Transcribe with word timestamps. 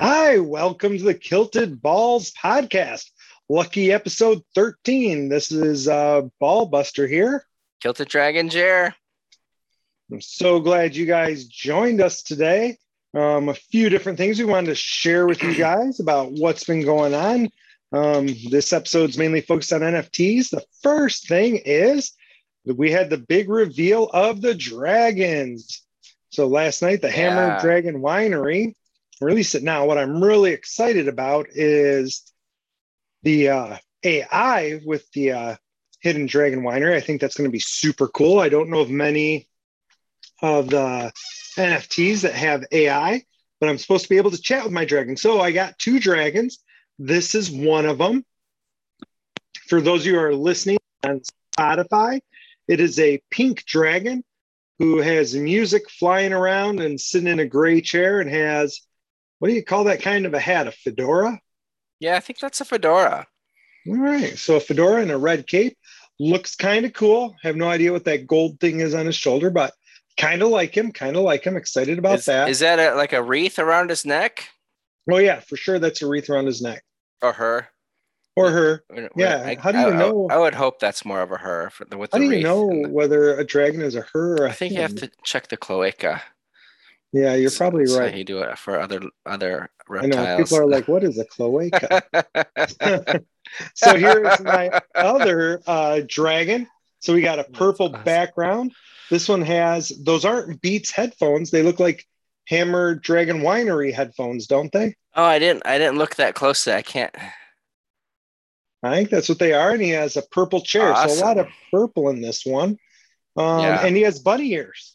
Hi, 0.00 0.38
welcome 0.38 0.96
to 0.96 1.04
the 1.04 1.14
Kilted 1.14 1.82
Balls 1.82 2.32
podcast. 2.32 3.10
Lucky 3.48 3.92
episode 3.92 4.42
13. 4.54 5.28
This 5.28 5.52
is 5.52 5.88
uh 5.88 6.22
Ball 6.38 6.66
Buster 6.66 7.06
here. 7.06 7.44
Kilted 7.82 8.08
Dragon 8.08 8.48
Jer. 8.48 8.94
I'm 10.10 10.20
so 10.20 10.58
glad 10.60 10.96
you 10.96 11.04
guys 11.06 11.44
joined 11.44 12.00
us 12.00 12.22
today. 12.22 12.78
Um, 13.14 13.48
a 13.48 13.54
few 13.54 13.88
different 13.90 14.18
things 14.18 14.38
we 14.38 14.44
wanted 14.44 14.68
to 14.68 14.74
share 14.74 15.26
with 15.26 15.42
you 15.42 15.54
guys 15.54 16.00
about 16.00 16.32
what's 16.32 16.64
been 16.64 16.82
going 16.82 17.14
on. 17.14 17.50
Um, 17.92 18.28
this 18.50 18.72
episode's 18.72 19.18
mainly 19.18 19.40
focused 19.40 19.72
on 19.72 19.80
NFTs. 19.80 20.50
The 20.50 20.64
first 20.82 21.28
thing 21.28 21.56
is 21.64 22.12
that 22.64 22.78
we 22.78 22.90
had 22.90 23.10
the 23.10 23.18
big 23.18 23.48
reveal 23.48 24.04
of 24.14 24.40
the 24.40 24.54
dragons. 24.54 25.82
So 26.30 26.46
last 26.46 26.82
night, 26.82 27.02
the 27.02 27.10
Hammer 27.10 27.48
Yeah. 27.48 27.60
Dragon 27.60 28.00
Winery 28.00 28.74
released 29.20 29.54
it. 29.54 29.62
Now, 29.62 29.86
what 29.86 29.98
I'm 29.98 30.22
really 30.22 30.52
excited 30.52 31.08
about 31.08 31.48
is 31.50 32.22
the 33.22 33.50
uh, 33.50 33.76
AI 34.04 34.80
with 34.84 35.10
the 35.12 35.32
uh, 35.32 35.56
Hammered 36.02 36.28
Dragon 36.28 36.62
Winery. 36.62 36.94
I 36.94 37.00
think 37.00 37.20
that's 37.20 37.36
going 37.36 37.48
to 37.48 37.52
be 37.52 37.60
super 37.60 38.08
cool. 38.08 38.38
I 38.38 38.48
don't 38.48 38.70
know 38.70 38.80
of 38.80 38.90
many 38.90 39.46
of 40.42 40.70
the 40.70 41.12
NFTs 41.56 42.22
that 42.22 42.34
have 42.34 42.64
AI, 42.72 43.22
but 43.60 43.68
I'm 43.68 43.78
supposed 43.78 44.04
to 44.04 44.08
be 44.08 44.16
able 44.16 44.30
to 44.30 44.40
chat 44.40 44.64
with 44.64 44.72
my 44.72 44.84
dragon. 44.84 45.16
So 45.16 45.40
I 45.40 45.52
got 45.52 45.78
two 45.78 46.00
dragons. 46.00 46.58
This 46.98 47.34
is 47.34 47.50
one 47.50 47.86
of 47.86 47.98
them. 47.98 48.24
For 49.66 49.80
those 49.80 50.02
of 50.02 50.06
you 50.06 50.14
who 50.14 50.20
are 50.20 50.34
listening 50.34 50.78
on 51.04 51.20
Spotify, 51.56 52.20
it 52.68 52.80
is 52.80 52.98
a 52.98 53.22
pink 53.30 53.64
dragon 53.66 54.24
who 54.78 54.98
has 54.98 55.34
music 55.34 55.90
flying 55.90 56.32
around 56.32 56.80
and 56.80 56.98
sitting 56.98 57.28
in 57.28 57.38
a 57.38 57.46
gray 57.46 57.82
chair 57.82 58.20
and 58.20 58.30
has 58.30 58.80
what 59.40 59.48
do 59.48 59.54
you 59.54 59.64
call 59.64 59.84
that 59.84 60.00
kind 60.00 60.24
of 60.26 60.34
a 60.34 60.38
hat? 60.38 60.68
A 60.68 60.70
fedora? 60.72 61.40
Yeah, 61.98 62.16
I 62.16 62.20
think 62.20 62.38
that's 62.38 62.60
a 62.60 62.64
fedora. 62.64 63.26
All 63.88 63.96
right. 63.96 64.38
So 64.38 64.54
a 64.56 64.60
fedora 64.60 65.02
and 65.02 65.10
a 65.10 65.18
red 65.18 65.46
cape 65.46 65.76
looks 66.20 66.54
kind 66.54 66.86
of 66.86 66.92
cool. 66.92 67.34
Have 67.42 67.56
no 67.56 67.68
idea 67.68 67.92
what 67.92 68.04
that 68.04 68.26
gold 68.26 68.60
thing 68.60 68.80
is 68.80 68.94
on 68.94 69.06
his 69.06 69.16
shoulder, 69.16 69.50
but 69.50 69.74
kind 70.16 70.42
of 70.42 70.48
like 70.50 70.76
him. 70.76 70.92
Kind 70.92 71.16
of 71.16 71.24
like 71.24 71.42
him. 71.44 71.56
Excited 71.56 71.98
about 71.98 72.20
is, 72.20 72.24
that. 72.26 72.48
is 72.48 72.60
that 72.60 72.78
a, 72.78 72.94
like 72.96 73.12
a 73.12 73.22
wreath 73.22 73.58
around 73.58 73.90
his 73.90 74.04
neck 74.06 74.48
oh 75.10 75.18
yeah, 75.18 75.40
for 75.40 75.56
sure. 75.56 75.78
That's 75.80 76.02
a 76.02 76.06
wreath 76.06 76.30
around 76.30 76.46
his 76.46 76.62
neck 76.62 76.84
or 77.20 77.32
her? 77.32 77.68
or 78.36 78.50
her. 78.50 78.84
Yeah, 79.16 79.42
I, 79.44 79.56
how 79.60 79.72
do 79.72 79.78
you 79.78 79.88
I- 79.88 79.96
know- 79.96 80.28
I, 80.30 80.38
would 80.38 80.54
hope 80.54 80.78
that's 80.78 81.04
more 81.04 81.20
of 81.20 81.32
a 81.32 81.36
her 81.38 81.70
for 81.70 81.84
the, 81.84 81.98
with 81.98 82.12
How 82.12 82.18
the 82.18 82.28
do 82.28 82.36
you 82.36 82.42
know 82.42 82.68
the- 82.68 82.88
whether 82.88 83.36
a 83.36 83.44
dragon 83.44 83.82
is 83.82 83.96
a 83.96 84.02
her 84.12 84.36
or 84.36 84.46
a 84.46 84.50
I 84.50 84.52
think 84.52 84.72
you 84.74 84.80
have 84.80 84.94
to 84.96 85.10
check 85.24 85.48
the 85.48 85.56
cloaca. 85.56 86.22
Yeah, 87.12 87.34
you're 87.34 87.50
probably 87.50 87.86
so 87.86 87.98
right. 87.98 88.14
you 88.14 88.24
do 88.24 88.40
it 88.40 88.56
for 88.56 88.80
other 88.80 89.00
other 89.26 89.70
reptiles. 89.88 90.16
I 90.16 90.36
know 90.36 90.36
people 90.44 90.58
are 90.58 90.66
like, 90.66 90.86
"What 90.86 91.02
is 91.02 91.18
a 91.18 91.24
cloaca?" 91.24 92.02
so 93.74 93.96
here's 93.96 94.40
my 94.40 94.80
other 94.94 95.60
uh, 95.66 96.02
dragon. 96.06 96.68
So 97.00 97.14
we 97.14 97.22
got 97.22 97.38
a 97.38 97.44
purple 97.44 97.88
awesome. 97.88 98.04
background. 98.04 98.72
This 99.10 99.28
one 99.28 99.42
has 99.42 99.88
those 99.88 100.24
aren't 100.24 100.60
Beats 100.60 100.92
headphones. 100.92 101.50
They 101.50 101.62
look 101.62 101.80
like 101.80 102.06
Hammered 102.46 103.02
Dragon 103.02 103.40
Winery 103.40 103.92
headphones, 103.92 104.46
don't 104.46 104.70
they? 104.70 104.94
oh, 105.16 105.24
I 105.24 105.38
didn't 105.38 105.66
I 105.66 105.78
didn't 105.78 105.98
look 105.98 106.16
that 106.16 106.34
closely. 106.34 106.72
I 106.72 106.82
can't. 106.82 107.14
I 108.82 108.96
think 108.96 109.10
that's 109.10 109.28
what 109.28 109.38
they 109.38 109.52
are. 109.52 109.72
And 109.72 109.82
he 109.82 109.90
has 109.90 110.16
a 110.16 110.22
purple 110.22 110.62
chair. 110.62 110.94
So 110.94 111.12
a 111.12 111.24
lot 111.24 111.38
of 111.38 111.48
purple 111.70 112.08
in 112.08 112.22
this 112.22 112.46
one. 112.46 112.78
Um, 113.36 113.60
Yeah. 113.60 113.84
And 113.84 113.96
he 113.96 114.02
has 114.02 114.18
bunny 114.18 114.52
ears. 114.52 114.89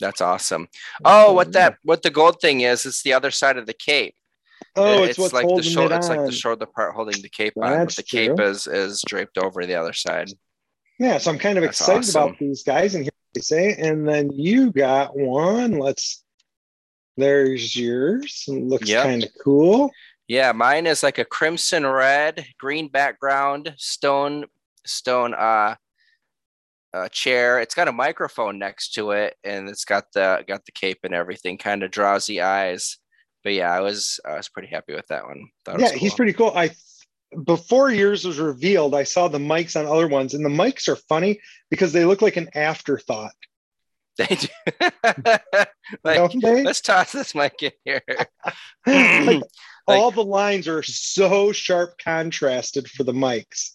That's 0.00 0.20
awesome. 0.20 0.68
Oh, 1.04 1.32
what 1.32 1.52
that 1.52 1.76
what 1.84 2.02
the 2.02 2.10
gold 2.10 2.40
thing 2.40 2.62
is? 2.62 2.86
It's 2.86 3.02
the 3.02 3.12
other 3.12 3.30
side 3.30 3.56
of 3.58 3.66
the 3.66 3.74
cape. 3.74 4.14
Oh, 4.76 5.02
It- 5.04 5.10
it's, 5.10 5.18
what's 5.18 5.32
like 5.32 5.46
the 5.48 5.62
shoulder. 5.62 5.94
it 5.94 5.98
It's 5.98 6.08
like 6.08 6.24
the 6.26 6.32
shoulder 6.32 6.66
part 6.66 6.94
holding 6.94 7.20
the 7.22 7.28
cape 7.28 7.54
on. 7.56 7.62
But 7.62 7.76
That's 7.78 7.96
the 7.96 8.02
cape 8.02 8.40
is 8.40 8.66
is 8.66 9.02
draped 9.06 9.38
over 9.38 9.64
the 9.66 9.74
other 9.74 9.92
side. 9.92 10.30
Yeah, 10.98 11.18
so 11.18 11.30
I'm 11.30 11.38
kind 11.38 11.56
of 11.58 11.62
That's 11.64 11.80
excited 11.80 11.98
awesome. 12.00 12.22
about 12.24 12.38
these 12.38 12.62
guys, 12.62 12.94
and 12.94 13.04
here 13.04 13.10
they 13.34 13.40
say. 13.40 13.74
And 13.78 14.06
then 14.06 14.30
you 14.32 14.70
got 14.72 15.16
one. 15.16 15.78
Let's. 15.78 16.24
There's 17.16 17.76
yours. 17.76 18.44
It 18.48 18.52
looks 18.64 18.88
Yep. 18.88 19.02
kind 19.04 19.24
of 19.24 19.30
cool. 19.42 19.90
Yeah, 20.28 20.52
mine 20.52 20.86
is 20.86 21.02
like 21.02 21.18
a 21.18 21.24
crimson 21.24 21.86
red, 21.86 22.46
green 22.58 22.88
background, 22.88 23.74
stone 23.76 24.44
stone 24.86 25.34
uh, 25.34 25.74
uh 26.92 27.08
chair. 27.08 27.60
It's 27.60 27.74
got 27.74 27.88
a 27.88 27.92
microphone 27.92 28.58
next 28.58 28.94
to 28.94 29.12
it, 29.12 29.36
and 29.44 29.68
it's 29.68 29.84
got 29.84 30.04
the 30.12 30.44
got 30.46 30.64
the 30.64 30.72
cape 30.72 30.98
and 31.04 31.14
everything. 31.14 31.58
Kind 31.58 31.82
of 31.82 31.90
drowsy 31.90 32.40
eyes. 32.40 32.98
But 33.42 33.54
yeah, 33.54 33.70
I 33.72 33.80
was 33.80 34.20
I 34.24 34.36
was 34.36 34.48
pretty 34.48 34.68
happy 34.68 34.94
with 34.94 35.06
that 35.08 35.24
one. 35.24 35.48
Thought 35.64 35.80
yeah, 35.80 35.92
was 35.92 36.00
he's 36.00 36.14
pretty 36.14 36.32
cool. 36.32 36.52
I 36.54 36.70
before 37.44 37.90
yours 37.90 38.24
was 38.24 38.38
revealed, 38.38 38.94
I 38.94 39.04
saw 39.04 39.28
the 39.28 39.38
mics 39.38 39.78
on 39.78 39.86
other 39.86 40.08
ones, 40.08 40.34
and 40.34 40.44
the 40.44 40.48
mics 40.48 40.88
are 40.88 40.96
funny 40.96 41.40
because 41.70 41.92
they 41.92 42.04
look 42.04 42.22
like 42.22 42.36
an 42.36 42.48
afterthought, 42.54 43.32
They 44.18 44.36
do. 44.36 44.48
like, 46.04 46.32
they? 46.32 46.62
let's 46.62 46.80
toss 46.80 47.12
this 47.12 47.34
mic 47.34 47.62
in 47.62 47.72
here. 47.84 48.02
Like, 48.86 49.42
Like- 49.88 49.98
all 49.98 50.10
the 50.10 50.24
lines 50.24 50.68
are 50.68 50.82
so 50.82 51.52
sharp 51.52 51.98
contrasted 51.98 52.88
for 52.88 53.02
the 53.02 53.12
mics. 53.12 53.70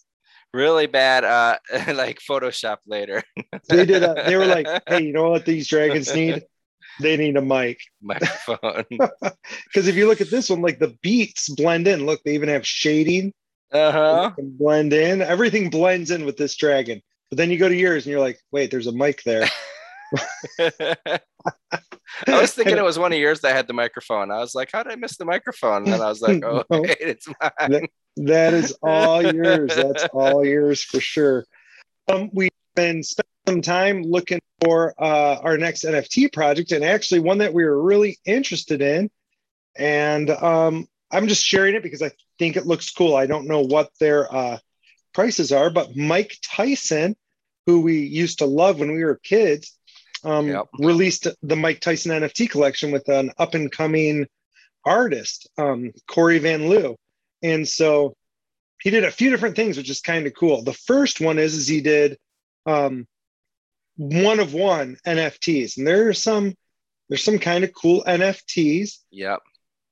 Really 0.54 0.86
bad 0.86 1.24
uh 1.24 1.58
like 1.94 2.18
Photoshop 2.20 2.78
later. 2.86 3.22
They 3.68 3.84
did. 3.84 4.02
A, 4.02 4.22
they 4.26 4.36
were 4.36 4.46
like, 4.46 4.66
"Hey, 4.88 5.02
you 5.04 5.12
know 5.12 5.30
what 5.30 5.44
these 5.44 5.68
dragons 5.68 6.14
need? 6.14 6.42
They 7.00 7.16
need 7.16 7.36
a 7.36 7.42
mic." 7.42 7.80
microphone. 8.02 8.84
Because 9.66 9.88
if 9.88 9.94
you 9.96 10.06
look 10.06 10.20
at 10.20 10.30
this 10.30 10.48
one, 10.48 10.62
like 10.62 10.78
the 10.78 10.96
beats 11.02 11.48
blend 11.50 11.86
in. 11.86 12.06
Look, 12.06 12.22
they 12.24 12.34
even 12.34 12.48
have 12.48 12.66
shading. 12.66 13.32
Uh-huh. 13.72 14.30
Blend 14.38 14.92
in. 14.92 15.20
Everything 15.20 15.68
blends 15.70 16.10
in 16.10 16.24
with 16.24 16.36
this 16.36 16.56
dragon. 16.56 17.02
But 17.30 17.36
then 17.38 17.50
you 17.50 17.58
go 17.58 17.68
to 17.68 17.74
yours 17.74 18.06
and 18.06 18.12
you're 18.12 18.20
like, 18.20 18.38
wait, 18.52 18.70
there's 18.70 18.86
a 18.86 18.92
mic 18.92 19.22
there. 19.24 19.46
I 22.26 22.40
was 22.40 22.54
thinking 22.54 22.76
it 22.78 22.84
was 22.84 22.98
one 22.98 23.12
of 23.12 23.18
yours 23.18 23.40
that 23.40 23.54
had 23.54 23.66
the 23.66 23.74
microphone. 23.74 24.30
I 24.30 24.38
was 24.38 24.54
like, 24.54 24.70
how 24.72 24.82
did 24.82 24.92
I 24.92 24.96
miss 24.96 25.16
the 25.16 25.24
microphone? 25.24 25.84
And 25.88 26.02
I 26.02 26.08
was 26.08 26.22
like, 26.22 26.42
oh, 26.44 26.64
No. 26.70 26.80
wait, 26.82 26.96
it's 27.00 27.28
mine. 27.28 27.88
That 28.16 28.54
is 28.54 28.76
all 28.82 29.22
yours. 29.22 29.74
That's 29.74 30.04
all 30.12 30.44
yours 30.44 30.82
for 30.82 31.00
sure. 31.00 31.44
Um, 32.08 32.30
we've 32.32 32.50
been 32.74 33.02
spending 33.02 33.30
some 33.46 33.62
time 33.62 34.02
looking 34.02 34.40
for 34.64 34.94
uh, 34.98 35.36
our 35.42 35.58
next 35.58 35.84
NFT 35.84 36.32
project, 36.32 36.72
and 36.72 36.84
actually 36.84 37.20
one 37.20 37.38
that 37.38 37.52
we 37.52 37.64
were 37.64 37.80
really 37.80 38.18
interested 38.24 38.80
in. 38.80 39.10
And 39.76 40.30
um, 40.30 40.88
I'm 41.10 41.28
just 41.28 41.44
sharing 41.44 41.74
it 41.74 41.82
because 41.82 42.02
I 42.02 42.10
think 42.38 42.56
it 42.56 42.66
looks 42.66 42.90
cool. 42.90 43.14
I 43.14 43.26
don't 43.26 43.46
know 43.46 43.60
what 43.60 43.90
their 44.00 44.32
uh, 44.34 44.58
prices 45.12 45.52
are, 45.52 45.70
but 45.70 45.96
Mike 45.96 46.36
Tyson, 46.42 47.16
who 47.66 47.80
we 47.80 47.98
used 48.00 48.38
to 48.38 48.46
love 48.46 48.78
when 48.78 48.92
we 48.92 49.04
were 49.04 49.20
kids, 49.22 49.76
um, 50.24 50.48
Yep. 50.48 50.66
released 50.78 51.26
the 51.42 51.56
Mike 51.56 51.80
Tyson 51.80 52.12
NFT 52.12 52.48
collection 52.50 52.90
with 52.90 53.08
an 53.08 53.32
up 53.38 53.54
and 53.54 53.70
coming 53.70 54.26
artist, 54.84 55.48
um, 55.58 55.92
Cory 56.08 56.38
Van 56.38 56.68
Lew. 56.68 56.96
And 57.42 57.66
so 57.68 58.16
he 58.82 58.90
did 58.90 59.04
a 59.04 59.10
few 59.10 59.30
different 59.30 59.56
things, 59.56 59.76
which 59.76 59.90
is 59.90 60.00
kind 60.00 60.26
of 60.26 60.34
cool. 60.34 60.62
The 60.62 60.72
first 60.72 61.20
one 61.20 61.38
is, 61.38 61.54
is 61.54 61.66
he 61.68 61.80
did 61.80 62.18
um, 62.66 63.06
one 63.96 64.40
of 64.40 64.52
one 64.54 64.96
NFTs, 65.06 65.78
and 65.78 65.86
there 65.86 66.08
are 66.08 66.14
some 66.14 66.54
there's 67.08 67.22
some 67.24 67.38
kind 67.38 67.62
of 67.64 67.72
cool 67.72 68.02
NFTs, 68.06 68.98
Yep. 69.10 69.40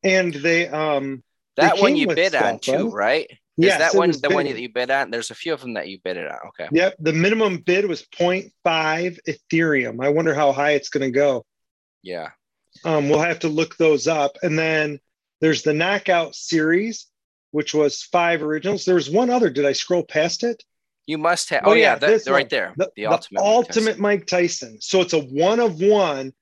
and 0.03 0.35
they 0.35 0.67
um 0.69 1.23
That 1.57 1.77
They 1.77 1.81
one 1.83 1.97
you 1.97 2.09
bid 2.09 2.35
on 2.35 2.59
too, 2.59 2.91
right? 2.91 3.31
yes, 3.57 3.79
that 3.79 3.97
one 3.97 4.11
the 4.11 4.31
one 4.31 4.47
that 4.47 4.59
you 4.59 4.69
bid 4.69 4.91
on? 4.91 5.11
There's 5.11 5.31
a 5.31 5.35
few 5.35 5.55
of 5.55 5.61
them 5.61 5.75
that 5.75 5.89
you 5.89 5.99
bid 6.03 6.17
it 6.17 6.27
on. 6.31 6.39
Okay. 6.49 6.69
Yep, 6.73 6.97
the 6.99 7.13
minimum 7.13 7.59
bid 7.59 7.87
was 7.87 8.03
0.5 8.03 9.19
Ethereum. 9.29 10.05
I 10.05 10.09
wonder 10.09 10.35
how 10.35 10.53
high 10.53 10.73
it's 10.73 10.89
going 10.89 11.11
to 11.11 11.17
go. 11.17 11.47
Yeah. 12.03 12.31
Um, 12.85 13.09
we'll 13.09 13.21
have 13.21 13.39
to 13.41 13.49
look 13.49 13.77
those 13.77 14.09
up. 14.09 14.37
And 14.43 14.59
then 14.59 14.99
there's 15.41 15.63
the 15.63 15.73
Knockout 15.73 16.35
series, 16.35 17.07
which 17.55 17.73
was 17.73 18.03
five 18.03 18.43
originals. 18.43 18.85
There 18.85 18.97
was 18.97 19.09
one 19.09 19.31
other. 19.31 19.49
Did 19.49 19.65
I 19.65 19.73
scroll 19.73 20.03
past 20.03 20.43
it? 20.43 20.61
You 21.07 21.19
must 21.19 21.51
have. 21.51 21.63
Oh, 21.65 21.71
Oh, 21.71 21.75
yeah, 21.75 21.93
yeah, 21.93 21.99
that, 22.17 22.27
right 22.27 22.51
there. 22.51 22.75
The, 22.77 22.87
The, 22.87 22.93
the 22.97 23.07
ultimate. 23.07 23.41
ultimate, 23.41 23.99
Mike 24.01 24.21
Mike 24.21 24.27
Tyson. 24.27 24.79
So 24.81 25.01
it's 25.03 25.13
a 25.13 25.21
one 25.21 25.61
of 25.61 25.81
one, 25.81 26.33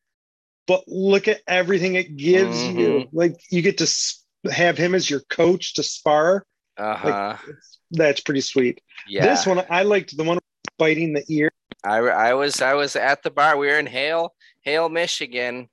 but 0.67 0.85
look 0.89 1.29
at 1.29 1.41
everything 1.47 1.97
it 1.97 2.17
gives 2.17 2.57
Mm-hmm. 2.57 2.79
you. 2.79 3.09
Like 3.13 3.35
you 3.51 3.61
get 3.61 3.77
to 3.79 4.51
have 4.51 4.79
him 4.79 4.95
as 4.95 5.11
your 5.11 5.21
coach 5.29 5.75
to 5.75 5.83
spar. 5.83 6.47
Uh 6.79 6.95
huh. 6.97 7.37
It's, 7.47 7.79
that's 7.91 8.21
pretty 8.21 8.41
sweet. 8.41 8.81
Yeah. 9.07 9.27
This 9.27 9.47
one, 9.47 9.63
I 9.69 9.83
liked 9.83 10.17
the 10.17 10.25
one 10.25 10.39
biting 10.79 11.13
the 11.13 11.25
ear. 11.29 11.51
I, 11.85 11.99
I 11.99 12.33
was 12.35 12.63
I 12.63 12.73
was 12.73 12.97
at 12.97 13.23
the 13.23 13.31
bar. 13.31 13.59
We 13.59 13.67
were 13.67 13.79
in 13.79 13.87
Hale, 13.87 14.33
Hale, 14.63 14.89
Michigan. 14.89 15.69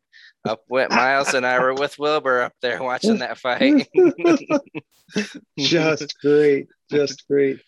Up 0.45 0.61
with 0.69 0.89
Miles 0.89 1.33
and 1.33 1.45
I 1.45 1.59
were 1.59 1.73
with 1.73 1.99
Wilbur 1.99 2.41
up 2.41 2.53
there 2.61 2.81
watching 2.81 3.19
that 3.19 3.37
fight. 3.37 3.87
just 5.57 6.19
great 6.21 6.67
just 6.91 7.27
great 7.27 7.59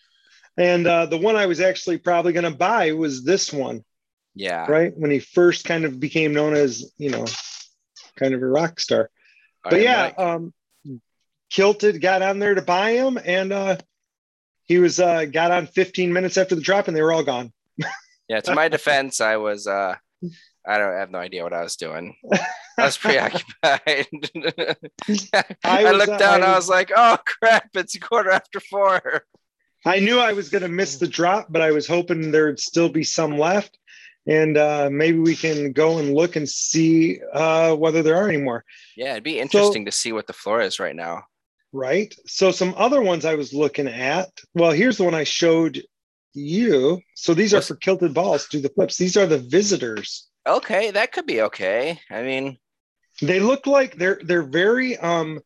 and 0.56 0.86
uh, 0.86 1.06
the 1.06 1.16
one 1.16 1.34
i 1.34 1.46
was 1.46 1.60
actually 1.60 1.98
probably 1.98 2.32
going 2.32 2.44
to 2.44 2.56
buy 2.56 2.92
was 2.92 3.24
this 3.24 3.52
one 3.52 3.82
yeah. 4.36 4.64
right 4.70 4.96
when 4.96 5.10
he 5.10 5.18
first 5.18 5.64
kind 5.64 5.84
of 5.84 5.98
became 5.98 6.32
known 6.32 6.54
as 6.54 6.92
you 6.98 7.10
know 7.10 7.26
kind 8.16 8.32
of 8.32 8.40
a 8.40 8.46
rock 8.46 8.78
star 8.78 9.10
but 9.64 9.80
yeah, 9.80 10.12
um, 10.18 10.52
Kilted 11.50 12.00
got 12.00 12.22
on 12.22 12.38
there 12.38 12.54
to 12.54 12.62
buy 12.62 12.92
him, 12.92 13.18
and 13.24 13.52
uh, 13.52 13.76
he 14.64 14.78
was 14.78 14.98
uh, 14.98 15.26
got 15.26 15.50
on 15.50 15.66
15 15.66 16.12
minutes 16.12 16.36
after 16.36 16.54
the 16.54 16.60
drop, 16.60 16.88
and 16.88 16.96
they 16.96 17.02
were 17.02 17.12
all 17.12 17.22
gone. 17.22 17.52
yeah, 18.28 18.40
to 18.40 18.54
my 18.54 18.68
defense, 18.68 19.20
I 19.20 19.36
was 19.36 19.66
uh, 19.66 19.94
I 20.66 20.78
don't 20.78 20.94
I 20.94 20.98
have 20.98 21.10
no 21.10 21.18
idea 21.18 21.42
what 21.42 21.52
I 21.52 21.62
was 21.62 21.76
doing. 21.76 22.16
I 22.78 22.84
was 22.84 22.98
preoccupied. 22.98 23.50
I, 25.32 25.44
I, 25.64 25.92
was, 25.92 26.06
looked 26.06 26.18
down. 26.18 26.42
I, 26.42 26.46
was, 26.46 26.46
I 26.46 26.56
was 26.56 26.68
like, 26.68 26.92
"Oh 26.94 27.18
crap! 27.24 27.70
It's 27.74 27.94
a 27.94 28.00
quarter 28.00 28.30
after 28.30 28.60
four. 28.60 29.24
I 29.84 29.98
knew 29.98 30.18
I 30.18 30.32
was 30.32 30.48
going 30.48 30.62
to 30.62 30.68
miss 30.68 30.98
the 30.98 31.08
drop, 31.08 31.48
but 31.50 31.62
I 31.62 31.72
was 31.72 31.86
hoping 31.86 32.30
there'd 32.30 32.60
still 32.60 32.88
be 32.88 33.02
some 33.04 33.36
left, 33.36 33.78
and 34.26 34.56
uh, 34.56 34.88
maybe 34.92 35.18
we 35.18 35.34
can 35.34 35.72
go 35.72 35.98
and 35.98 36.14
look 36.14 36.36
and 36.36 36.48
see 36.48 37.20
uh, 37.32 37.74
whether 37.74 38.02
there 38.02 38.16
are 38.16 38.28
any 38.28 38.38
more. 38.38 38.64
Yeah, 38.96 39.12
it'd 39.12 39.24
be 39.24 39.40
interesting 39.40 39.82
so, 39.82 39.86
to 39.86 39.92
see 39.92 40.12
what 40.12 40.26
the 40.26 40.32
floor 40.32 40.60
is 40.60 40.78
right 40.78 40.94
now. 40.94 41.24
Right. 41.72 42.14
So 42.26 42.52
some 42.52 42.74
other 42.76 43.00
ones 43.00 43.24
I 43.24 43.34
was 43.34 43.52
looking 43.52 43.88
at. 43.88 44.28
Well, 44.54 44.72
here's 44.72 44.98
the 44.98 45.04
one 45.04 45.14
I 45.14 45.24
showed 45.24 45.82
you. 46.34 47.00
So 47.14 47.34
these 47.34 47.54
are 47.54 47.62
for 47.62 47.76
kilted 47.76 48.14
balls. 48.14 48.46
Do 48.48 48.60
the 48.60 48.68
flips. 48.68 48.98
These 48.98 49.16
are 49.16 49.26
the 49.26 49.38
visitors. 49.38 50.28
Okay, 50.46 50.90
that 50.90 51.12
could 51.12 51.26
be 51.26 51.42
okay. 51.42 52.00
I 52.10 52.22
mean, 52.22 52.58
they 53.22 53.40
look 53.40 53.66
like 53.66 53.96
they're 53.96 54.20
they're 54.24 54.42
very 54.42 54.98
um 54.98 55.40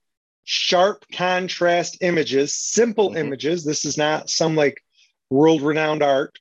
sharp 0.45 1.05
contrast 1.13 1.99
images, 2.01 2.57
simple 2.57 3.11
mm-hmm. 3.11 3.19
images. 3.19 3.65
This 3.65 3.85
is 3.85 3.99
not 3.99 4.31
some 4.31 4.57
like 4.57 4.83
world 5.31 5.63
renowned 5.63 6.03
art. 6.03 6.39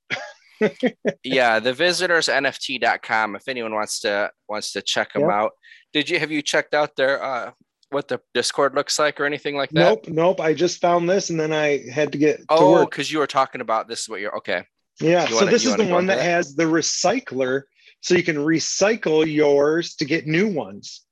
yeah, 1.23 1.59
the 1.59 1.73
visitors 1.73 2.27
nft.com 2.27 3.35
if 3.35 3.47
anyone 3.47 3.73
wants 3.73 3.99
to 4.01 4.31
wants 4.47 4.71
to 4.73 4.81
check 4.81 5.13
them 5.13 5.23
yep. 5.23 5.31
out. 5.31 5.51
Did 5.93 6.09
you 6.09 6.19
have 6.19 6.31
you 6.31 6.41
checked 6.41 6.73
out 6.73 6.95
their 6.95 7.21
uh 7.21 7.51
what 7.89 8.07
the 8.07 8.19
Discord 8.33 8.73
looks 8.73 8.97
like 8.97 9.19
or 9.19 9.25
anything 9.25 9.55
like 9.55 9.69
that? 9.71 9.79
Nope, 9.79 10.07
nope. 10.07 10.41
I 10.41 10.53
just 10.53 10.81
found 10.81 11.09
this 11.09 11.29
and 11.29 11.39
then 11.39 11.53
I 11.53 11.83
had 11.89 12.11
to 12.13 12.17
get 12.17 12.41
Oh, 12.49 12.85
because 12.85 13.11
you 13.11 13.19
were 13.19 13.27
talking 13.27 13.61
about 13.61 13.87
this 13.87 14.01
is 14.01 14.09
what 14.09 14.21
you're 14.21 14.37
okay. 14.37 14.63
Yeah, 15.01 15.23
you 15.23 15.29
so 15.29 15.35
wanna, 15.35 15.51
this 15.51 15.65
is 15.65 15.75
the 15.75 15.85
one 15.85 16.05
that, 16.07 16.17
that 16.17 16.23
has 16.23 16.55
the 16.55 16.63
recycler 16.63 17.63
so 18.01 18.15
you 18.15 18.23
can 18.23 18.37
recycle 18.37 19.25
yours 19.25 19.95
to 19.95 20.05
get 20.05 20.27
new 20.27 20.47
ones. 20.47 21.04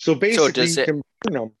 So 0.00 0.14
basically, 0.14 0.66
so 0.66 0.80
you 0.80 0.82
it, 0.82 0.86
can 0.86 1.02
burn 1.22 1.34
them. 1.34 1.52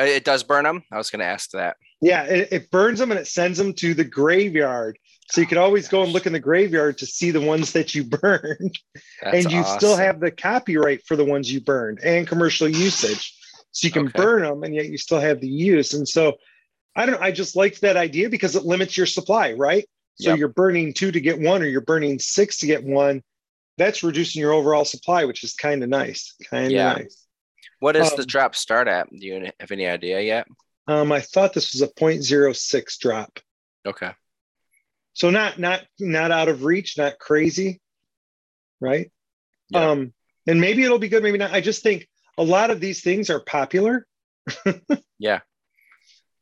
Uh, 0.00 0.04
it 0.04 0.24
does 0.24 0.42
burn 0.42 0.64
them. 0.64 0.82
I 0.90 0.98
was 0.98 1.10
going 1.10 1.20
to 1.20 1.26
ask 1.26 1.52
that. 1.52 1.76
Yeah, 2.00 2.24
it, 2.24 2.48
it, 2.50 2.70
burns 2.72 2.98
them 2.98 3.12
and 3.12 3.20
it 3.20 3.28
sends 3.28 3.56
them 3.56 3.72
to 3.74 3.94
the 3.94 4.02
graveyard. 4.02 4.98
So 5.30 5.40
you 5.40 5.46
can 5.46 5.58
oh 5.58 5.62
always 5.62 5.86
go 5.86 6.02
and 6.02 6.12
look 6.12 6.26
in 6.26 6.32
the 6.32 6.40
graveyard 6.40 6.98
to 6.98 7.06
see 7.06 7.30
the 7.30 7.40
ones 7.40 7.72
that 7.72 7.94
you 7.94 8.02
burned, 8.22 8.78
That's 9.22 9.44
and 9.44 9.52
you 9.52 9.60
awesome. 9.60 9.78
still 9.78 9.96
have 9.96 10.18
the 10.18 10.32
copyright 10.32 11.06
for 11.06 11.16
the 11.16 11.24
ones 11.24 11.52
you 11.52 11.60
burned 11.60 12.00
and 12.02 12.26
commercial 12.26 12.68
usage. 12.68 13.32
So 13.70 13.86
you 13.86 13.92
can 13.92 14.08
okay. 14.08 14.20
burn 14.20 14.42
them 14.42 14.64
and 14.64 14.74
yet 14.74 14.86
you 14.86 14.98
still 14.98 15.20
have 15.20 15.40
the 15.40 15.48
use. 15.48 15.94
And 15.94 16.06
so 16.06 16.34
I 16.96 17.06
don't. 17.06 17.22
I 17.22 17.30
just 17.30 17.54
liked 17.54 17.80
that 17.82 17.96
idea 17.96 18.28
because 18.28 18.56
it 18.56 18.64
limits 18.64 18.96
your 18.96 19.06
supply, 19.06 19.52
right? 19.52 19.86
So 20.16 20.30
yep. 20.30 20.38
you're 20.38 20.48
burning 20.48 20.92
two 20.92 21.12
to 21.12 21.20
get 21.20 21.40
one, 21.40 21.62
or 21.62 21.66
you're 21.66 21.80
burning 21.80 22.18
six 22.18 22.58
to 22.58 22.66
get 22.66 22.82
one 22.82 23.22
that's 23.78 24.02
reducing 24.02 24.40
your 24.40 24.52
overall 24.52 24.84
supply, 24.84 25.24
which 25.24 25.44
is 25.44 25.54
kind 25.54 25.82
of 25.82 25.88
nice. 25.88 26.34
Kind 26.50 26.66
of 26.66 26.72
yeah. 26.72 26.92
nice. 26.94 27.21
What 27.82 27.96
does 27.96 28.12
um, 28.12 28.16
the 28.16 28.24
drop 28.24 28.54
start 28.54 28.86
at? 28.86 29.10
Do 29.10 29.26
you 29.26 29.50
have 29.58 29.72
any 29.72 29.88
idea 29.88 30.20
yet? 30.20 30.46
Um, 30.86 31.10
I 31.10 31.18
thought 31.20 31.52
this 31.52 31.72
was 31.72 31.82
a 31.82 31.88
0.06 31.88 32.98
drop. 33.00 33.40
Okay. 33.84 34.12
So 35.14 35.30
not 35.30 35.58
not 35.58 35.80
not 35.98 36.30
out 36.30 36.46
of 36.46 36.62
reach, 36.62 36.96
not 36.96 37.18
crazy, 37.18 37.80
right? 38.80 39.10
Yeah. 39.70 39.90
Um, 39.90 40.14
and 40.46 40.60
maybe 40.60 40.84
it'll 40.84 41.00
be 41.00 41.08
good, 41.08 41.24
maybe 41.24 41.38
not. 41.38 41.50
I 41.50 41.60
just 41.60 41.82
think 41.82 42.08
a 42.38 42.44
lot 42.44 42.70
of 42.70 42.78
these 42.78 43.02
things 43.02 43.30
are 43.30 43.40
popular. 43.40 44.06
yeah. 45.18 45.40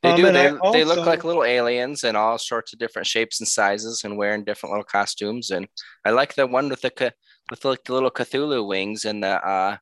They 0.03 0.09
um, 0.11 0.17
do. 0.17 0.31
They, 0.31 0.49
also, 0.49 0.77
they 0.77 0.83
look 0.83 1.07
like 1.07 1.23
little 1.23 1.43
aliens 1.43 2.03
in 2.03 2.15
all 2.15 2.37
sorts 2.37 2.71
of 2.71 2.77
different 2.77 3.07
shapes 3.07 3.39
and 3.39 3.47
sizes 3.47 4.03
and 4.03 4.15
wearing 4.15 4.43
different 4.43 4.73
little 4.73 4.85
costumes. 4.85 5.49
And 5.49 5.67
I 6.05 6.11
like 6.11 6.35
the 6.35 6.45
one 6.45 6.69
with 6.69 6.81
the 6.81 7.13
with 7.49 7.65
like 7.65 7.83
the 7.83 7.93
little 7.93 8.11
Cthulhu 8.11 8.67
wings 8.67 9.05
and 9.05 9.23
the 9.23 9.43
uh 9.43 9.77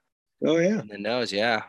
oh 0.45 0.57
yeah 0.57 0.81
the 0.88 0.97
nose. 0.97 1.31
Yeah. 1.31 1.63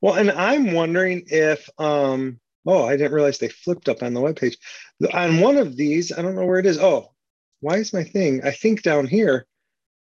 Well, 0.00 0.14
and 0.14 0.30
I'm 0.30 0.72
wondering 0.72 1.24
if 1.26 1.68
um 1.78 2.40
oh 2.66 2.84
I 2.84 2.96
didn't 2.96 3.12
realize 3.12 3.38
they 3.38 3.48
flipped 3.48 3.88
up 3.88 4.02
on 4.02 4.14
the 4.14 4.20
webpage. 4.20 4.56
On 5.12 5.40
one 5.40 5.56
of 5.56 5.76
these, 5.76 6.12
I 6.12 6.22
don't 6.22 6.36
know 6.36 6.46
where 6.46 6.58
it 6.58 6.66
is. 6.66 6.78
Oh, 6.78 7.12
why 7.60 7.76
is 7.76 7.92
my 7.92 8.04
thing? 8.04 8.42
I 8.44 8.50
think 8.50 8.82
down 8.82 9.06
here, 9.06 9.46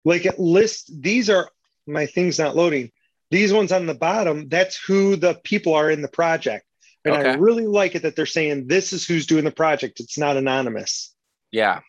like 0.04 0.26
it 0.26 0.38
lists 0.38 0.90
these 0.92 1.30
are 1.30 1.50
my 1.86 2.06
things 2.06 2.38
not 2.38 2.56
loading. 2.56 2.90
These 3.30 3.52
ones 3.52 3.72
on 3.72 3.86
the 3.86 3.94
bottom, 3.94 4.48
that's 4.48 4.76
who 4.76 5.16
the 5.16 5.34
people 5.42 5.74
are 5.74 5.90
in 5.90 6.02
the 6.02 6.08
project. 6.08 6.64
And 7.04 7.14
okay. 7.14 7.30
I 7.30 7.34
really 7.34 7.66
like 7.66 7.94
it 7.94 8.02
that 8.02 8.16
they're 8.16 8.26
saying 8.26 8.66
this 8.66 8.92
is 8.92 9.06
who's 9.06 9.26
doing 9.26 9.44
the 9.44 9.50
project. 9.50 10.00
It's 10.00 10.18
not 10.18 10.36
anonymous. 10.36 11.14
Yeah. 11.50 11.80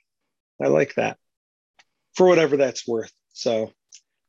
I 0.61 0.67
like 0.67 0.95
that 0.95 1.17
for 2.15 2.27
whatever 2.27 2.57
that's 2.57 2.87
worth. 2.87 3.11
So, 3.33 3.71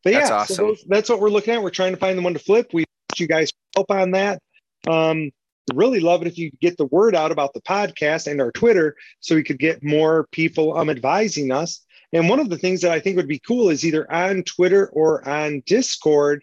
but 0.09 0.15
yeah, 0.15 0.21
that's, 0.21 0.31
awesome. 0.31 0.57
so 0.57 0.63
those, 0.69 0.85
that's 0.89 1.11
what 1.11 1.21
we're 1.21 1.29
looking 1.29 1.55
at. 1.55 1.63
We're 1.63 1.71
trying 1.71 1.93
to 1.93 1.99
find 1.99 2.17
the 2.17 2.23
one 2.23 2.33
to 2.33 2.39
flip. 2.39 2.71
We 2.73 2.85
you 3.17 3.27
guys 3.27 3.51
help 3.75 3.91
on 3.91 4.13
that. 4.13 4.41
Um, 4.89 5.31
really 5.75 6.01
love 6.01 6.23
it 6.23 6.29
if 6.29 6.39
you 6.39 6.51
get 6.63 6.79
the 6.79 6.87
word 6.87 7.15
out 7.15 7.31
about 7.31 7.53
the 7.53 7.61
podcast 7.61 8.27
and 8.27 8.41
our 8.41 8.51
Twitter 8.53 8.97
so 9.21 9.35
we 9.35 9.43
could 9.43 9.59
get 9.59 9.85
more 9.85 10.27
people 10.33 10.77
um, 10.79 10.89
advising 10.89 11.53
us. 11.53 11.85
And 12.13 12.29
one 12.29 12.41
of 12.41 12.49
the 12.49 12.57
things 12.57 12.81
that 12.83 12.93
I 12.93 13.01
think 13.01 13.17
would 13.17 13.29
be 13.29 13.39
cool 13.39 13.69
is 13.69 13.85
either 13.85 14.11
on 14.11 14.45
Twitter 14.45 14.89
or 14.89 15.29
on 15.29 15.63
Discord, 15.67 16.43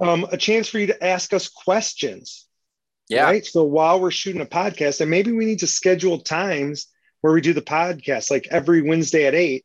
um, 0.00 0.26
a 0.30 0.36
chance 0.36 0.68
for 0.68 0.78
you 0.78 0.88
to 0.88 1.04
ask 1.04 1.32
us 1.32 1.48
questions. 1.48 2.46
Yeah. 3.08 3.24
Right. 3.24 3.44
So 3.44 3.64
while 3.64 4.00
we're 4.00 4.10
shooting 4.10 4.42
a 4.42 4.46
podcast, 4.46 5.00
and 5.00 5.10
maybe 5.10 5.32
we 5.32 5.46
need 5.46 5.60
to 5.60 5.66
schedule 5.66 6.18
times 6.18 6.88
where 7.22 7.32
we 7.32 7.40
do 7.40 7.54
the 7.54 7.62
podcast 7.62 8.30
like 8.30 8.48
every 8.50 8.82
Wednesday 8.82 9.26
at 9.26 9.34
eight 9.34 9.64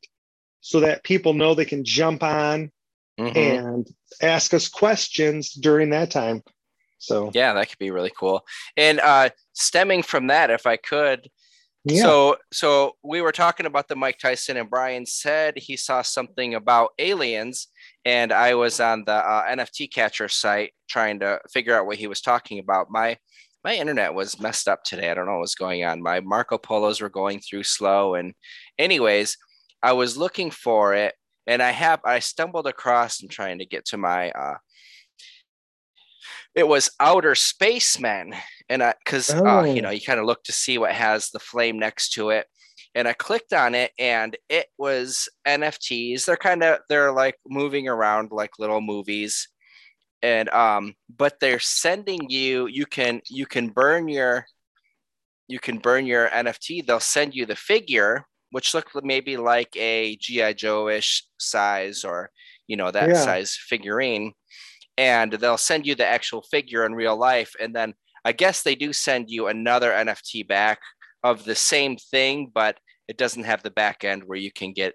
so 0.62 0.80
that 0.80 1.04
people 1.04 1.34
know 1.34 1.54
they 1.56 1.66
can 1.66 1.84
jump 1.84 2.24
on 2.24 2.72
mm-hmm. 3.20 3.38
and 3.38 3.88
ask 4.22 4.54
us 4.54 4.68
questions 4.68 5.54
during 5.54 5.90
that 5.92 6.12
time. 6.12 6.44
So 6.98 7.32
yeah, 7.34 7.54
that 7.54 7.70
could 7.70 7.78
be 7.78 7.92
really 7.92 8.12
cool. 8.18 8.46
And 8.78 9.00
uh 9.00 9.30
stemming 9.54 10.04
from 10.04 10.28
that, 10.28 10.50
if 10.50 10.66
I 10.66 10.78
could, 10.78 11.30
yeah. 11.84 12.02
So 12.02 12.38
so 12.52 12.94
we 13.04 13.22
were 13.22 13.32
talking 13.32 13.66
about 13.66 13.88
the 13.88 13.96
Mike 13.96 14.18
Tyson 14.18 14.58
and 14.58 14.70
Brian 14.70 15.06
said 15.06 15.58
he 15.58 15.78
saw 15.78 16.02
something 16.02 16.56
about 16.56 16.92
aliens 16.98 17.68
and 18.06 18.32
I 18.32 18.56
was 18.56 18.80
on 18.80 19.04
the 19.06 19.14
uh, 19.14 19.48
NFT 19.48 19.92
catcher 19.92 20.28
site 20.28 20.74
trying 20.88 21.20
to 21.20 21.40
figure 21.52 21.78
out 21.78 21.86
what 21.86 21.98
he 21.98 22.08
was 22.08 22.22
talking 22.22 22.60
about. 22.60 22.88
My 22.90 23.18
my 23.66 23.76
internet 23.76 24.14
was 24.14 24.40
messed 24.40 24.68
up 24.68 24.84
today. 24.84 25.10
I 25.10 25.16
don't 25.16 25.26
know 25.26 25.34
what 25.34 25.42
was 25.42 25.56
going 25.56 25.84
on. 25.84 26.00
My 26.00 26.20
Marco 26.20 26.60
Polos 26.60 27.02
were 27.02 27.10
going 27.10 27.40
through 27.40 27.64
slow. 27.64 28.14
And, 28.14 28.36
anyways, 28.78 29.38
I 29.82 29.94
was 29.94 30.18
looking 30.18 30.52
for 30.52 30.94
it 30.94 31.16
and 31.48 31.62
I 31.62 31.72
have, 31.72 32.00
I 32.06 32.20
stumbled 32.20 32.68
across, 32.68 33.22
I'm 33.22 33.30
trying 33.30 33.60
to 33.60 33.66
get 33.66 33.86
to 33.86 33.98
my, 33.98 34.32
uh, 34.32 34.56
it 36.54 36.68
was 36.68 36.90
Outer 37.00 37.36
Spacemen. 37.36 38.34
And 38.70 38.82
I, 38.82 38.94
cause, 39.06 39.30
oh. 39.34 39.46
uh, 39.46 39.64
you 39.64 39.82
know, 39.82 39.90
oh. 39.90 39.92
you 39.92 40.02
kind 40.02 40.20
of 40.20 40.26
look 40.26 40.44
to 40.46 40.52
see 40.52 40.78
what 40.78 40.92
has 40.92 41.30
the 41.30 41.40
flame 41.40 41.78
next 41.78 42.14
to 42.14 42.30
it. 42.30 42.48
And 42.94 43.08
I 43.08 43.14
clicked 43.14 43.52
on 43.52 43.76
it 43.76 43.92
and 44.00 44.38
it 44.50 44.68
was 44.78 45.28
NFTs. 45.46 46.26
They're 46.26 46.38
kind 46.38 46.64
of, 46.64 46.80
they're 46.88 47.12
like 47.12 47.36
moving 47.46 47.88
around 47.88 48.32
like 48.32 48.52
little 48.58 48.82
movies 48.82 49.50
and 50.26 50.50
um 50.50 50.96
but 51.16 51.40
they're 51.40 51.60
sending 51.60 52.30
you 52.30 52.66
you 52.68 52.86
can 52.86 53.22
you 53.30 53.46
can 53.46 53.70
burn 53.70 54.08
your 54.08 54.46
you 55.48 55.60
can 55.60 55.78
burn 55.78 56.06
your 56.06 56.28
nft 56.30 56.86
they'll 56.86 57.00
send 57.00 57.36
you 57.36 57.46
the 57.46 57.56
figure 57.56 58.26
which 58.56 58.74
look 58.74 58.90
maybe 59.04 59.36
like 59.38 59.76
a 59.76 60.16
gi 60.18 60.54
joe-ish 60.54 61.26
size 61.38 62.04
or 62.04 62.30
you 62.68 62.78
know 62.78 62.90
that 62.92 63.10
yeah. 63.10 63.16
size 63.16 63.56
figurine 63.56 64.32
and 64.98 65.34
they'll 65.34 65.58
send 65.58 65.86
you 65.86 65.96
the 65.96 66.06
actual 66.06 66.42
figure 66.42 66.86
in 66.86 66.96
real 66.96 67.18
life 67.18 67.54
and 67.60 67.76
then 67.76 67.94
i 68.24 68.32
guess 68.32 68.64
they 68.64 68.76
do 68.76 68.94
send 68.94 69.30
you 69.30 69.48
another 69.48 69.92
nft 69.92 70.48
back 70.48 70.80
of 71.24 71.44
the 71.44 71.56
same 71.56 71.98
thing 71.98 72.50
but 72.54 72.78
it 73.08 73.18
doesn't 73.18 73.44
have 73.44 73.62
the 73.62 73.72
back 73.72 74.04
end 74.04 74.24
where 74.24 74.38
you 74.38 74.52
can 74.52 74.72
get 74.74 74.94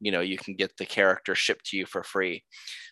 you 0.00 0.12
know 0.12 0.20
you 0.20 0.38
can 0.38 0.54
get 0.54 0.76
the 0.76 0.86
character 0.86 1.34
shipped 1.34 1.66
to 1.66 1.76
you 1.76 1.86
for 1.86 2.02
free 2.02 2.42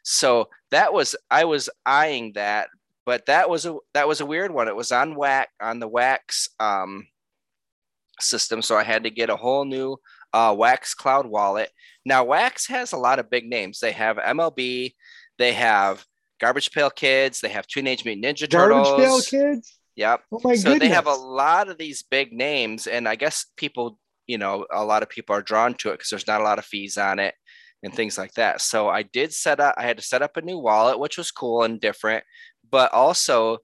so 0.02 0.48
that 0.70 0.92
was 0.92 1.16
I 1.30 1.44
was 1.44 1.68
eyeing 1.84 2.32
that, 2.34 2.68
but 3.04 3.26
that 3.26 3.50
was 3.50 3.66
a 3.66 3.76
that 3.94 4.08
was 4.08 4.20
a 4.20 4.26
weird 4.26 4.50
one. 4.50 4.68
It 4.68 4.76
was 4.76 4.92
on 4.92 5.14
wax 5.14 5.52
on 5.60 5.80
the 5.80 5.88
wax 5.88 6.48
um, 6.58 7.06
system, 8.22 8.62
so 8.62 8.76
I 8.76 8.84
had 8.84 9.04
to 9.04 9.10
get 9.10 9.30
a 9.30 9.36
whole 9.36 9.64
new 9.64 9.96
uh, 10.32 10.54
Wax 10.56 10.94
Cloud 10.94 11.26
wallet. 11.26 11.70
Now 12.04 12.24
Wax 12.24 12.66
has 12.68 12.92
a 12.92 12.96
lot 12.96 13.18
of 13.18 13.30
big 13.30 13.46
names. 13.46 13.80
They 13.80 13.92
have 13.92 14.16
MLB, 14.16 14.94
they 15.38 15.52
have 15.52 16.04
Garbage 16.40 16.70
Pail 16.72 16.90
Kids, 16.90 17.40
they 17.40 17.48
have 17.48 17.66
Teenage 17.66 18.04
Mutant 18.04 18.24
Ninja 18.24 18.48
Turtles. 18.48 18.88
Garbage 18.88 19.04
Pail 19.04 19.20
Kids. 19.20 19.78
Yep. 19.96 20.22
Oh 20.32 20.40
my 20.42 20.54
so 20.54 20.70
goodness. 20.70 20.88
they 20.88 20.94
have 20.94 21.06
a 21.06 21.14
lot 21.14 21.68
of 21.68 21.78
these 21.78 22.02
big 22.02 22.32
names, 22.32 22.86
and 22.86 23.08
I 23.08 23.16
guess 23.16 23.46
people, 23.56 23.98
you 24.26 24.38
know, 24.38 24.66
a 24.72 24.84
lot 24.84 25.02
of 25.02 25.08
people 25.08 25.34
are 25.36 25.42
drawn 25.42 25.74
to 25.74 25.90
it 25.90 25.94
because 25.94 26.10
there's 26.10 26.26
not 26.26 26.40
a 26.40 26.44
lot 26.44 26.58
of 26.58 26.64
fees 26.64 26.96
on 26.96 27.18
it 27.18 27.34
and 27.82 27.94
things 27.94 28.16
like 28.16 28.32
that. 28.34 28.60
So 28.60 28.88
I 28.88 29.02
did 29.02 29.32
set 29.32 29.60
up, 29.60 29.74
I 29.76 29.82
had 29.82 29.96
to 29.98 30.02
set 30.02 30.22
up 30.22 30.36
a 30.36 30.42
new 30.42 30.58
wallet, 30.58 30.98
which 30.98 31.18
was 31.18 31.30
cool 31.30 31.64
and 31.64 31.80
different, 31.80 32.24
but 32.70 32.92
also 32.92 33.58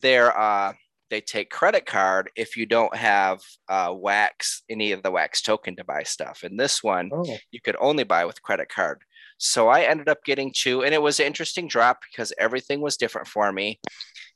there, 0.00 0.36
uh, 0.38 0.72
they 1.10 1.20
take 1.20 1.50
credit 1.50 1.86
card 1.86 2.30
if 2.36 2.56
you 2.56 2.64
don't 2.64 2.94
have 2.96 3.40
uh, 3.68 3.92
wax 3.94 4.62
any 4.70 4.92
of 4.92 5.02
the 5.02 5.10
wax 5.10 5.42
token 5.42 5.76
to 5.76 5.84
buy 5.84 6.04
stuff. 6.04 6.42
And 6.44 6.58
this 6.58 6.82
one 6.82 7.10
oh. 7.12 7.36
you 7.50 7.60
could 7.60 7.76
only 7.80 8.04
buy 8.04 8.24
with 8.24 8.42
credit 8.42 8.68
card. 8.68 9.02
So 9.42 9.68
i 9.68 9.82
ended 9.82 10.08
up 10.08 10.22
getting 10.24 10.52
two 10.54 10.84
and 10.84 10.94
it 10.94 11.00
was 11.00 11.18
an 11.18 11.26
interesting 11.26 11.66
drop 11.66 12.00
because 12.10 12.32
everything 12.38 12.80
was 12.80 12.96
different 12.96 13.26
for 13.26 13.50
me. 13.52 13.80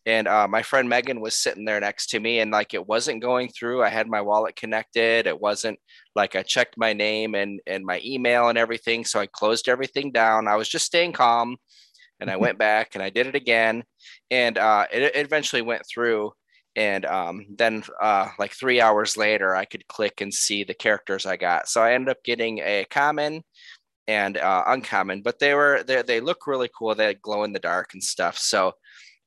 And 0.07 0.27
uh, 0.27 0.49
my 0.49 0.63
friend 0.63 0.89
megan 0.89 1.21
was 1.21 1.35
sitting 1.35 1.65
there 1.65 1.81
next 1.81 2.09
to 2.11 2.21
me 2.21 2.41
and 2.41 2.51
like 2.51 2.75
it 2.75 2.87
wasn't 2.87 3.23
going 3.23 3.49
through. 3.49 3.83
I 3.83 3.89
had 3.89 4.09
my 4.09 4.23
wallet 4.23 4.57
connected. 4.57 5.27
It 5.27 5.41
wasn't 5.41 5.79
like 6.17 6.37
i 6.37 6.43
checked 6.43 6.77
my 6.77 6.93
name 6.93 7.35
and 7.35 7.61
and 7.67 7.85
my 7.85 8.01
email 8.05 8.49
and 8.49 8.59
everything. 8.59 9.05
So 9.05 9.21
i 9.21 9.27
closed 9.27 9.69
everything 9.69 10.11
down. 10.11 10.49
I 10.49 10.57
was 10.57 10.69
just 10.69 10.87
staying 10.87 11.13
calm 11.13 11.57
and 12.19 12.31
i 12.31 12.37
went 12.45 12.59
back 12.59 12.95
and 12.95 13.03
i 13.03 13.11
did 13.11 13.27
it 13.27 13.35
again. 13.35 13.85
And 14.31 14.57
uh, 14.59 14.87
it, 14.93 15.03
it 15.03 15.17
eventually 15.17 15.63
went 15.63 15.83
through 15.87 16.33
and 16.77 17.05
um, 17.07 17.47
then 17.57 17.85
uh, 18.01 18.29
like 18.39 18.53
three 18.53 18.81
hours 18.81 19.17
later 19.17 19.55
i 19.55 19.65
could 19.65 19.87
click 19.87 20.21
and 20.21 20.33
see 20.33 20.65
the 20.65 20.75
characters 20.75 21.27
i 21.27 21.37
got. 21.37 21.69
So 21.69 21.83
i 21.83 21.93
ended 21.93 22.11
up 22.11 22.25
getting 22.25 22.59
a 22.59 22.85
common 22.91 23.43
and 24.07 24.37
uh, 24.37 24.65
uncommon 24.67 25.23
but 25.23 25.39
they 25.39 25.55
were 25.55 25.83
they, 25.87 26.03
they 26.03 26.21
look 26.21 26.47
really 26.47 26.69
cool. 26.77 26.95
They 26.95 27.15
glow 27.15 27.45
in 27.45 27.53
the 27.53 27.59
dark 27.59 27.95
and 27.95 28.03
stuff. 28.03 28.39
So 28.39 28.73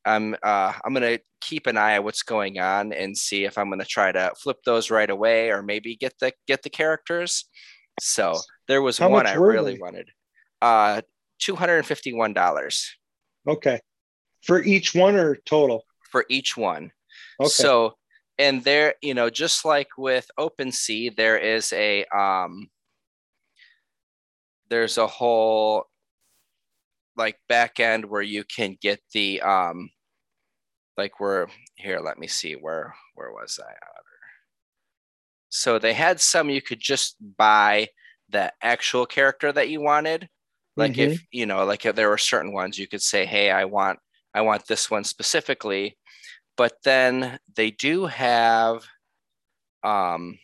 i'm 0.06 0.36
uh, 0.44 0.74
i'm 0.84 0.94
gonna 0.94 1.20
keep 1.42 1.68
an 1.68 1.78
eye 1.78 1.98
on 1.98 2.04
what's 2.04 2.24
going 2.24 2.60
on 2.60 2.94
and 2.94 3.18
see 3.18 3.44
if 3.46 3.58
i'm 3.58 3.70
gonna 3.70 3.86
try 3.86 4.12
to 4.12 4.32
flip 4.42 4.58
those 4.66 4.90
right 4.92 5.10
away 5.10 5.50
or 5.50 5.62
maybe 5.62 5.96
get 5.96 6.14
the 6.20 6.32
get 6.48 6.64
the 6.64 6.70
characters. 6.70 7.46
So 8.00 8.40
there 8.68 8.82
was 8.82 8.98
How 8.98 9.10
one 9.10 9.26
i 9.28 9.34
really 9.34 9.74
they? 9.74 9.80
wanted. 9.80 10.10
Uh 10.62 11.02
$251 11.42 12.86
okay. 13.48 13.80
For 14.44 14.64
each 14.64 14.96
one 14.96 15.16
or 15.16 15.36
total? 15.46 15.84
For 16.12 16.26
each 16.30 16.58
one 16.58 16.92
Okay. 17.40 17.50
So, 17.50 17.96
and 18.38 18.64
there, 18.64 18.96
you 19.02 19.14
know, 19.14 19.30
just 19.30 19.66
like 19.66 19.90
with 19.98 20.30
OpenSea, 20.40 21.16
there 21.16 21.38
is 21.38 21.74
a 21.74 22.06
um, 22.06 22.70
there's 24.70 24.98
a 24.98 25.08
whole 25.08 25.86
like 27.16 27.38
back 27.50 27.80
end 27.80 28.06
where 28.06 28.22
you 28.22 28.44
can 28.44 28.78
get 28.82 29.00
the 29.14 29.42
um, 29.42 29.90
like 30.98 31.20
where 31.20 31.48
here. 31.76 32.00
Let 32.00 32.20
me 32.20 32.28
see 32.28 32.54
where 32.54 32.96
where 33.16 33.32
was 33.32 33.60
I? 33.64 33.74
So 35.50 35.80
they 35.80 35.94
had 35.94 36.20
some 36.20 36.50
you 36.50 36.62
could 36.62 36.80
just 36.80 37.16
buy 37.38 37.88
the 38.30 38.52
actual 38.62 39.06
character 39.06 39.52
that 39.52 39.70
you 39.70 39.82
wanted. 39.82 40.30
Like 40.76 40.94
mm-hmm. 40.94 41.12
if 41.14 41.24
you 41.32 41.46
know, 41.46 41.66
like 41.66 41.86
if 41.86 41.96
there 41.96 42.10
were 42.10 42.18
certain 42.18 42.54
ones 42.54 42.78
you 42.78 42.88
could 42.88 43.02
say, 43.02 43.26
"Hey, 43.26 43.50
I 43.50 43.66
want 43.66 44.00
I 44.34 44.42
want 44.42 44.68
this 44.68 44.92
one 44.92 45.04
specifically," 45.04 45.98
but 46.58 46.74
then 46.84 47.40
they 47.56 47.72
do 47.72 48.08
have 48.08 48.84
um, 49.84 50.38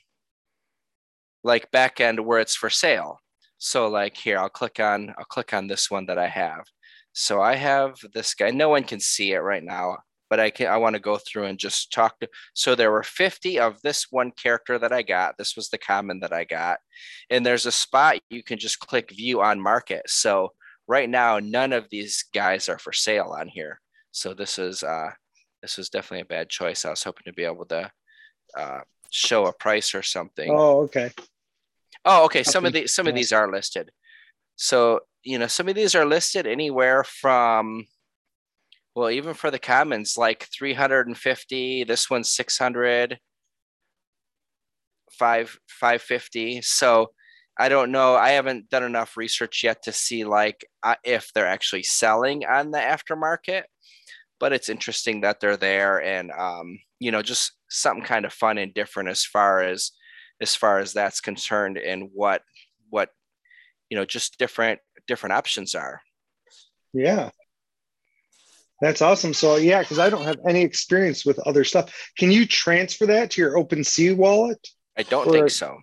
like 1.43 1.71
back 1.71 1.99
end 1.99 2.19
where 2.19 2.39
it's 2.39 2.55
for 2.55 2.69
sale. 2.69 3.19
So 3.57 3.87
like 3.87 4.15
here, 4.15 4.37
I'll 4.37 4.49
click 4.49 4.79
on 4.79 5.13
I'll 5.17 5.25
click 5.25 5.53
on 5.53 5.67
this 5.67 5.89
one 5.89 6.05
that 6.07 6.17
I 6.17 6.27
have. 6.27 6.65
So 7.13 7.41
I 7.41 7.55
have 7.55 7.95
this 8.13 8.33
guy. 8.33 8.51
No 8.51 8.69
one 8.69 8.83
can 8.83 8.99
see 8.99 9.33
it 9.33 9.39
right 9.39 9.63
now, 9.63 9.97
but 10.29 10.39
I 10.39 10.49
can 10.49 10.67
I 10.67 10.77
want 10.77 10.95
to 10.95 11.01
go 11.01 11.17
through 11.17 11.45
and 11.45 11.57
just 11.59 11.91
talk 11.91 12.19
to 12.19 12.29
so 12.53 12.75
there 12.75 12.91
were 12.91 13.03
50 13.03 13.59
of 13.59 13.81
this 13.81 14.07
one 14.11 14.31
character 14.31 14.77
that 14.79 14.93
I 14.93 15.01
got. 15.01 15.37
This 15.37 15.55
was 15.55 15.69
the 15.69 15.77
common 15.77 16.19
that 16.21 16.33
I 16.33 16.43
got. 16.43 16.79
And 17.29 17.45
there's 17.45 17.65
a 17.65 17.71
spot 17.71 18.19
you 18.29 18.43
can 18.43 18.59
just 18.59 18.79
click 18.79 19.11
view 19.11 19.41
on 19.41 19.59
market. 19.61 20.03
So 20.07 20.53
right 20.87 21.09
now 21.09 21.39
none 21.39 21.73
of 21.73 21.89
these 21.89 22.25
guys 22.33 22.69
are 22.69 22.79
for 22.79 22.93
sale 22.93 23.35
on 23.37 23.47
here. 23.47 23.79
So 24.11 24.33
this 24.33 24.59
is 24.59 24.83
uh 24.83 25.11
this 25.63 25.77
was 25.77 25.89
definitely 25.89 26.21
a 26.21 26.25
bad 26.25 26.49
choice. 26.49 26.83
I 26.83 26.89
was 26.89 27.03
hoping 27.03 27.23
to 27.25 27.33
be 27.33 27.45
able 27.45 27.65
to 27.67 27.89
uh, 28.55 28.81
show 29.09 29.45
a 29.45 29.53
price 29.53 29.95
or 29.95 30.03
something. 30.03 30.51
Oh, 30.51 30.81
okay. 30.81 31.09
Oh, 32.03 32.25
okay. 32.25 32.43
Some 32.43 32.65
of 32.65 32.73
the 32.73 32.85
some 32.85 33.07
of 33.07 33.15
these 33.15 33.31
are 33.31 33.49
listed. 33.49 33.89
So 34.57 34.99
you 35.23 35.39
know, 35.39 35.47
some 35.47 35.69
of 35.69 35.75
these 35.75 35.95
are 35.95 36.05
listed 36.05 36.45
anywhere 36.45 37.05
from 37.05 37.85
well, 38.93 39.09
even 39.09 39.33
for 39.33 39.49
the 39.49 39.57
commons, 39.57 40.17
like 40.17 40.47
350. 40.55 41.85
This 41.85 42.09
one's 42.09 42.29
600, 42.29 43.17
5 45.11 45.59
550. 45.67 46.61
So 46.61 47.11
I 47.57 47.69
don't 47.69 47.91
know. 47.91 48.15
I 48.15 48.31
haven't 48.31 48.69
done 48.69 48.83
enough 48.83 49.15
research 49.15 49.63
yet 49.63 49.81
to 49.83 49.93
see 49.93 50.25
like 50.25 50.65
uh, 50.83 50.95
if 51.05 51.31
they're 51.33 51.47
actually 51.47 51.83
selling 51.83 52.45
on 52.45 52.71
the 52.71 52.79
aftermarket 52.79 53.63
but 54.39 54.53
it's 54.53 54.69
interesting 54.69 55.21
that 55.21 55.39
they're 55.39 55.57
there 55.57 56.01
and 56.01 56.31
um, 56.31 56.79
you 56.99 57.11
know 57.11 57.21
just 57.21 57.53
something 57.69 58.03
kind 58.03 58.25
of 58.25 58.33
fun 58.33 58.57
and 58.57 58.73
different 58.73 59.09
as 59.09 59.23
far 59.23 59.61
as 59.61 59.91
as 60.41 60.55
far 60.55 60.79
as 60.79 60.93
that's 60.93 61.21
concerned 61.21 61.77
and 61.77 62.09
what 62.13 62.41
what 62.89 63.09
you 63.89 63.97
know 63.97 64.05
just 64.05 64.37
different 64.37 64.79
different 65.07 65.33
options 65.33 65.75
are. 65.75 66.01
Yeah. 66.93 67.29
That's 68.81 69.01
awesome. 69.01 69.33
So 69.33 69.55
yeah 69.55 69.79
because 69.79 69.99
i 69.99 70.09
don't 70.09 70.25
have 70.25 70.39
any 70.47 70.61
experience 70.61 71.25
with 71.25 71.39
other 71.39 71.63
stuff. 71.63 71.93
Can 72.17 72.31
you 72.31 72.45
transfer 72.45 73.05
that 73.05 73.31
to 73.31 73.41
your 73.41 73.55
OpenSea 73.55 74.15
wallet? 74.15 74.67
I 74.97 75.03
don't 75.03 75.27
or, 75.27 75.31
think 75.31 75.49
so 75.49 75.77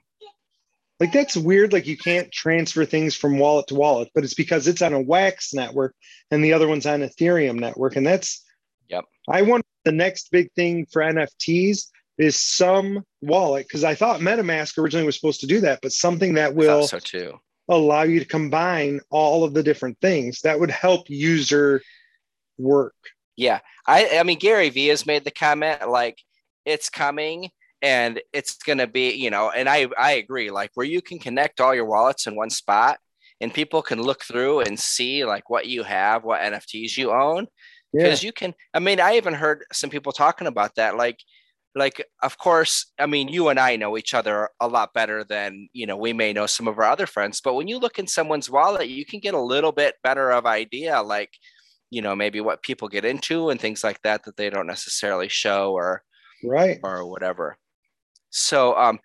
like 1.00 1.12
that's 1.12 1.36
weird 1.36 1.72
like 1.72 1.86
you 1.86 1.96
can't 1.96 2.30
transfer 2.30 2.84
things 2.84 3.16
from 3.16 3.38
wallet 3.38 3.66
to 3.66 3.74
wallet 3.74 4.08
but 4.14 4.22
it's 4.22 4.34
because 4.34 4.68
it's 4.68 4.82
on 4.82 4.92
a 4.92 5.00
wax 5.00 5.52
network 5.52 5.94
and 6.30 6.44
the 6.44 6.52
other 6.52 6.68
one's 6.68 6.86
on 6.86 7.00
ethereum 7.00 7.58
network 7.58 7.96
and 7.96 8.06
that's 8.06 8.44
Yep. 8.90 9.04
I 9.28 9.42
want 9.42 9.64
the 9.84 9.92
next 9.92 10.30
big 10.30 10.52
thing 10.52 10.86
for 10.86 11.00
NFTs 11.00 11.86
is 12.18 12.38
some 12.38 13.04
wallet 13.22 13.66
because 13.66 13.84
I 13.84 13.94
thought 13.94 14.20
MetaMask 14.20 14.76
originally 14.76 15.06
was 15.06 15.14
supposed 15.14 15.40
to 15.40 15.46
do 15.46 15.60
that, 15.60 15.78
but 15.80 15.92
something 15.92 16.34
that 16.34 16.54
will 16.54 16.86
so 16.86 16.98
too 16.98 17.38
allow 17.68 18.02
you 18.02 18.18
to 18.18 18.26
combine 18.26 19.00
all 19.10 19.44
of 19.44 19.54
the 19.54 19.62
different 19.62 19.96
things 20.00 20.40
that 20.40 20.58
would 20.58 20.70
help 20.70 21.08
user 21.08 21.80
work. 22.58 22.96
Yeah. 23.36 23.60
I 23.86 24.18
I 24.18 24.22
mean 24.24 24.38
Gary 24.38 24.68
Vee 24.68 24.88
has 24.88 25.06
made 25.06 25.24
the 25.24 25.30
comment 25.30 25.88
like 25.88 26.18
it's 26.66 26.90
coming 26.90 27.50
and 27.82 28.20
it's 28.32 28.54
going 28.54 28.78
to 28.78 28.86
be, 28.86 29.12
you 29.12 29.30
know, 29.30 29.50
and 29.50 29.68
I 29.68 29.88
I 29.98 30.12
agree 30.12 30.50
like 30.50 30.70
where 30.74 30.86
you 30.86 31.00
can 31.02 31.18
connect 31.18 31.60
all 31.60 31.74
your 31.74 31.86
wallets 31.86 32.26
in 32.26 32.36
one 32.36 32.50
spot 32.50 32.98
and 33.40 33.54
people 33.54 33.82
can 33.82 34.02
look 34.02 34.22
through 34.22 34.60
and 34.60 34.78
see 34.78 35.24
like 35.24 35.48
what 35.48 35.66
you 35.66 35.82
have, 35.82 36.24
what 36.24 36.40
NFTs 36.42 36.96
you 36.96 37.12
own 37.12 37.46
because 37.92 38.22
yeah. 38.22 38.28
you 38.28 38.32
can 38.32 38.54
i 38.74 38.78
mean 38.78 39.00
i 39.00 39.16
even 39.16 39.34
heard 39.34 39.64
some 39.72 39.90
people 39.90 40.12
talking 40.12 40.46
about 40.46 40.74
that 40.76 40.96
like 40.96 41.18
like 41.74 42.04
of 42.22 42.36
course 42.38 42.92
i 42.98 43.06
mean 43.06 43.28
you 43.28 43.48
and 43.48 43.58
i 43.58 43.76
know 43.76 43.96
each 43.96 44.14
other 44.14 44.48
a 44.60 44.68
lot 44.68 44.92
better 44.92 45.24
than 45.24 45.68
you 45.72 45.86
know 45.86 45.96
we 45.96 46.12
may 46.12 46.32
know 46.32 46.46
some 46.46 46.66
of 46.66 46.78
our 46.78 46.84
other 46.84 47.06
friends 47.06 47.40
but 47.40 47.54
when 47.54 47.68
you 47.68 47.78
look 47.78 47.98
in 47.98 48.06
someone's 48.06 48.50
wallet 48.50 48.88
you 48.88 49.04
can 49.04 49.20
get 49.20 49.34
a 49.34 49.40
little 49.40 49.72
bit 49.72 49.94
better 50.02 50.30
of 50.30 50.46
idea 50.46 51.00
like 51.00 51.30
you 51.90 52.02
know 52.02 52.14
maybe 52.14 52.40
what 52.40 52.62
people 52.62 52.88
get 52.88 53.04
into 53.04 53.50
and 53.50 53.60
things 53.60 53.84
like 53.84 54.00
that 54.02 54.24
that 54.24 54.36
they 54.36 54.50
don't 54.50 54.66
necessarily 54.66 55.28
show 55.28 55.72
or 55.72 56.02
right 56.44 56.78
or 56.82 57.06
whatever 57.06 57.56
so 58.30 58.76
um 58.76 58.98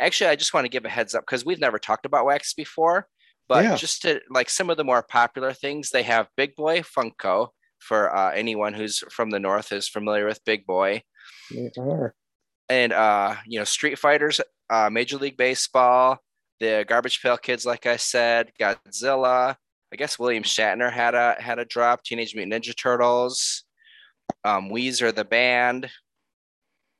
actually 0.00 0.28
i 0.28 0.36
just 0.36 0.52
want 0.52 0.64
to 0.64 0.70
give 0.70 0.84
a 0.84 0.88
heads 0.88 1.14
up 1.14 1.22
because 1.22 1.44
we've 1.44 1.60
never 1.60 1.78
talked 1.78 2.06
about 2.06 2.24
wax 2.24 2.54
before 2.54 3.06
but 3.48 3.64
yeah. 3.64 3.76
just 3.76 4.02
to 4.02 4.20
like 4.30 4.48
some 4.48 4.70
of 4.70 4.76
the 4.76 4.84
more 4.84 5.02
popular 5.02 5.52
things 5.52 5.90
they 5.90 6.02
have 6.02 6.28
big 6.36 6.54
boy 6.56 6.80
funko 6.80 7.48
for 7.82 8.14
uh, 8.14 8.30
anyone 8.30 8.72
who's 8.72 9.00
from 9.10 9.30
the 9.30 9.40
north 9.40 9.72
is 9.72 9.88
familiar 9.88 10.26
with 10.26 10.44
Big 10.44 10.64
Boy. 10.66 11.02
And 12.68 12.92
uh, 12.92 13.36
you 13.46 13.58
know, 13.58 13.64
Street 13.64 13.98
Fighters, 13.98 14.40
uh, 14.70 14.88
Major 14.90 15.18
League 15.18 15.36
Baseball, 15.36 16.18
the 16.60 16.84
Garbage 16.88 17.20
Pail 17.20 17.36
Kids, 17.36 17.66
like 17.66 17.86
I 17.86 17.96
said, 17.96 18.52
Godzilla. 18.58 19.56
I 19.92 19.96
guess 19.96 20.18
William 20.18 20.42
Shatner 20.42 20.90
had 20.90 21.14
a 21.14 21.36
had 21.38 21.58
a 21.58 21.64
drop. 21.64 22.02
Teenage 22.02 22.34
Mutant 22.34 22.64
Ninja 22.64 22.74
Turtles, 22.74 23.64
um, 24.44 24.70
Weezer 24.70 25.14
the 25.14 25.24
band. 25.24 25.90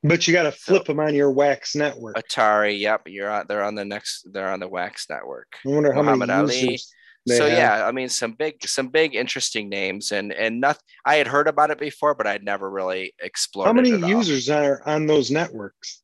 But 0.03 0.27
you 0.27 0.33
got 0.33 0.43
to 0.43 0.51
flip 0.51 0.85
so, 0.85 0.93
them 0.93 0.99
on 0.99 1.15
your 1.15 1.31
Wax 1.31 1.75
network. 1.75 2.17
Atari, 2.17 2.77
yep, 2.79 3.03
you're 3.07 3.29
on. 3.29 3.45
They're 3.47 3.63
on 3.63 3.75
the 3.75 3.85
next. 3.85 4.27
They're 4.31 4.49
on 4.49 4.59
the 4.59 4.67
Wax 4.67 5.07
network. 5.09 5.55
I 5.65 5.69
wonder 5.69 5.93
how 5.93 6.01
Muhammad 6.01 6.27
many 6.27 6.39
Ali. 6.39 6.79
So 7.25 7.47
have. 7.47 7.57
yeah, 7.57 7.87
I 7.87 7.91
mean 7.93 8.09
some 8.09 8.33
big 8.33 8.67
some 8.67 8.89
big 8.89 9.15
interesting 9.15 9.69
names 9.69 10.11
and 10.11 10.33
and 10.33 10.59
nothing. 10.59 10.83
I 11.05 11.15
had 11.15 11.27
heard 11.27 11.47
about 11.47 11.71
it 11.71 11.79
before, 11.79 12.15
but 12.15 12.27
I'd 12.27 12.43
never 12.43 12.69
really 12.69 13.13
explored. 13.21 13.67
How 13.67 13.73
many 13.73 13.91
users 13.91 14.49
all. 14.49 14.61
are 14.61 14.81
on 14.85 15.07
those 15.07 15.31
networks? 15.31 16.01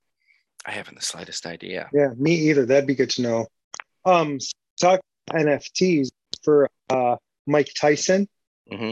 I 0.65 0.71
haven't 0.71 0.95
the 0.95 1.05
slightest 1.05 1.45
idea. 1.45 1.89
Yeah, 1.93 2.09
me 2.17 2.33
either. 2.33 2.65
That'd 2.65 2.87
be 2.87 2.95
good 2.95 3.09
to 3.11 3.21
know. 3.21 3.47
Um, 4.05 4.39
talk 4.79 5.01
NFTs 5.31 6.09
for 6.43 6.69
uh, 6.89 7.17
Mike 7.45 7.71
Tyson. 7.79 8.29
Mm-hmm. 8.71 8.91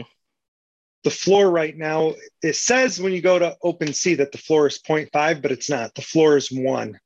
The 1.04 1.10
floor 1.10 1.50
right 1.50 1.76
now, 1.76 2.14
it 2.42 2.56
says 2.56 3.00
when 3.00 3.12
you 3.12 3.22
go 3.22 3.38
to 3.38 3.56
open 3.62 3.88
OpenSea 3.88 4.18
that 4.18 4.32
the 4.32 4.38
floor 4.38 4.66
is 4.66 4.80
0.5, 4.80 5.42
but 5.42 5.52
it's 5.52 5.70
not. 5.70 5.94
The 5.94 6.02
floor 6.02 6.36
is 6.36 6.50
one. 6.50 6.98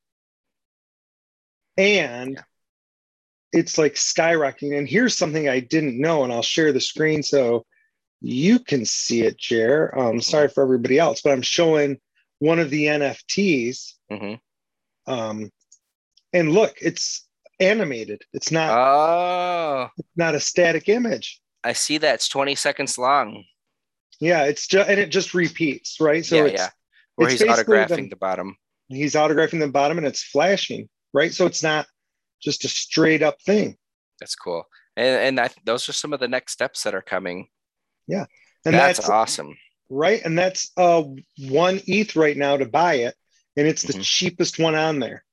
And 1.76 2.34
yeah 2.34 2.42
it's 3.52 3.76
like 3.76 3.94
skyrocketing. 3.94 4.76
And 4.76 4.88
here's 4.88 5.16
something 5.16 5.48
I 5.48 5.60
didn't 5.60 6.00
know, 6.00 6.24
and 6.24 6.32
I'll 6.32 6.42
share 6.42 6.72
the 6.72 6.80
screen 6.80 7.22
so 7.22 7.64
you 8.20 8.58
can 8.58 8.84
see 8.84 9.22
it, 9.22 9.36
Jer. 9.36 9.96
Um, 9.96 10.20
sorry 10.20 10.48
for 10.48 10.62
everybody 10.62 10.98
else, 10.98 11.20
but 11.20 11.32
I'm 11.32 11.42
showing 11.42 11.98
one 12.38 12.58
of 12.58 12.70
the 12.70 12.86
NFTs. 12.86 13.92
Mm-hmm. 14.10 15.12
Um, 15.12 15.50
and 16.32 16.52
look, 16.52 16.76
it's 16.80 17.28
animated. 17.60 18.22
It's 18.32 18.50
not 18.50 18.70
Oh, 18.72 19.88
it's 19.98 20.16
not 20.16 20.34
a 20.34 20.40
static 20.40 20.88
image. 20.88 21.40
I 21.62 21.74
see 21.74 21.98
that. 21.98 22.14
It's 22.14 22.28
20 22.28 22.54
seconds 22.54 22.96
long. 22.98 23.44
Yeah, 24.22 24.44
it's 24.44 24.68
just 24.68 24.88
and 24.88 25.00
it 25.00 25.08
just 25.10 25.34
repeats, 25.34 26.00
right? 26.00 26.24
So 26.24 26.36
yeah, 26.36 26.44
it's 26.44 26.62
yeah. 26.62 26.68
Where 27.16 27.28
it's 27.28 27.42
he's 27.42 27.50
autographing 27.50 28.04
the- 28.04 28.10
the 28.10 28.16
bottom. 28.16 28.56
he's 28.88 29.14
autographing 29.14 29.58
the 29.58 29.66
bottom 29.66 29.98
and 29.98 30.06
it's 30.06 30.22
flashing, 30.22 30.88
right? 31.12 31.32
So 31.34 31.44
it's 31.46 31.60
not 31.62 31.86
just 32.40 32.64
a 32.64 32.68
straight 32.68 33.20
up 33.22 33.42
thing. 33.42 33.76
That's 34.20 34.36
cool. 34.36 34.62
And 34.96 35.38
and 35.38 35.40
I, 35.40 35.50
those 35.64 35.88
are 35.88 35.92
some 35.92 36.12
of 36.12 36.20
the 36.20 36.28
next 36.28 36.52
steps 36.52 36.84
that 36.84 36.94
are 36.94 37.02
coming. 37.02 37.48
Yeah, 38.06 38.26
and 38.64 38.74
that's, 38.76 39.00
that's, 39.00 39.10
awesome. 39.10 39.56
right. 39.90 40.24
And 40.24 40.38
that's 40.38 40.70
uh 40.76 41.02
one 41.48 41.80
ETH 41.88 42.14
right 42.14 42.36
now 42.36 42.56
to 42.56 42.66
buy 42.66 42.94
it. 42.94 43.16
And 43.56 43.66
it's 43.66 43.82
the 43.82 43.94
Mhm. 43.94 44.04
cheapest 44.04 44.60
one 44.60 44.76
on 44.76 45.00
there. 45.00 45.24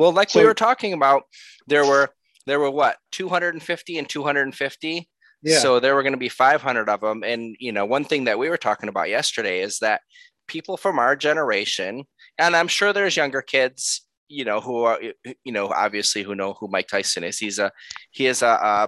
Well, 0.00 0.12
like 0.12 0.34
we 0.34 0.44
were 0.44 0.52
talking 0.52 0.92
about, 0.94 1.22
there 1.68 1.86
were 1.86 2.10
there 2.46 2.58
were 2.58 2.72
what 2.72 2.96
250 3.12 3.98
and 3.98 4.08
250. 4.08 5.08
Yeah. 5.42 5.58
So 5.58 5.80
there 5.80 5.94
were 5.94 6.02
going 6.02 6.12
to 6.14 6.18
be 6.18 6.28
500 6.28 6.88
of 6.88 7.00
them. 7.00 7.22
And 7.24 7.56
you 7.60 7.72
know, 7.72 7.84
one 7.84 8.04
thing 8.04 8.24
that 8.24 8.38
we 8.38 8.48
were 8.48 8.56
talking 8.56 8.88
about 8.88 9.08
yesterday 9.08 9.60
is 9.60 9.78
that 9.80 10.00
people 10.48 10.76
from 10.76 10.98
our 10.98 11.16
generation, 11.16 12.04
and 12.38 12.56
I'm 12.56 12.68
sure 12.68 12.92
there's 12.92 13.16
younger 13.16 13.42
kids, 13.42 14.06
you 14.28 14.44
know, 14.44 14.60
who 14.60 14.84
are 14.84 15.00
you 15.44 15.52
know 15.52 15.68
obviously 15.68 16.22
who 16.22 16.34
know 16.34 16.54
who 16.54 16.68
Mike 16.68 16.88
Tyson 16.88 17.24
is. 17.24 17.38
He's 17.38 17.58
a 17.58 17.70
he 18.10 18.26
is 18.26 18.42
a, 18.42 18.48
uh 18.48 18.86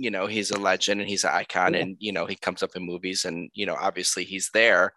you 0.00 0.10
know 0.12 0.26
he's 0.26 0.50
a 0.52 0.58
legend 0.58 1.00
and 1.00 1.10
he's 1.10 1.24
an 1.24 1.30
icon 1.32 1.74
Yeah. 1.74 1.80
and 1.80 1.96
you 1.98 2.12
know 2.12 2.24
he 2.26 2.36
comes 2.36 2.62
up 2.62 2.76
in 2.76 2.86
movies 2.86 3.24
and 3.24 3.50
you 3.52 3.66
know 3.66 3.74
obviously 3.78 4.22
he's 4.22 4.48
there 4.54 4.94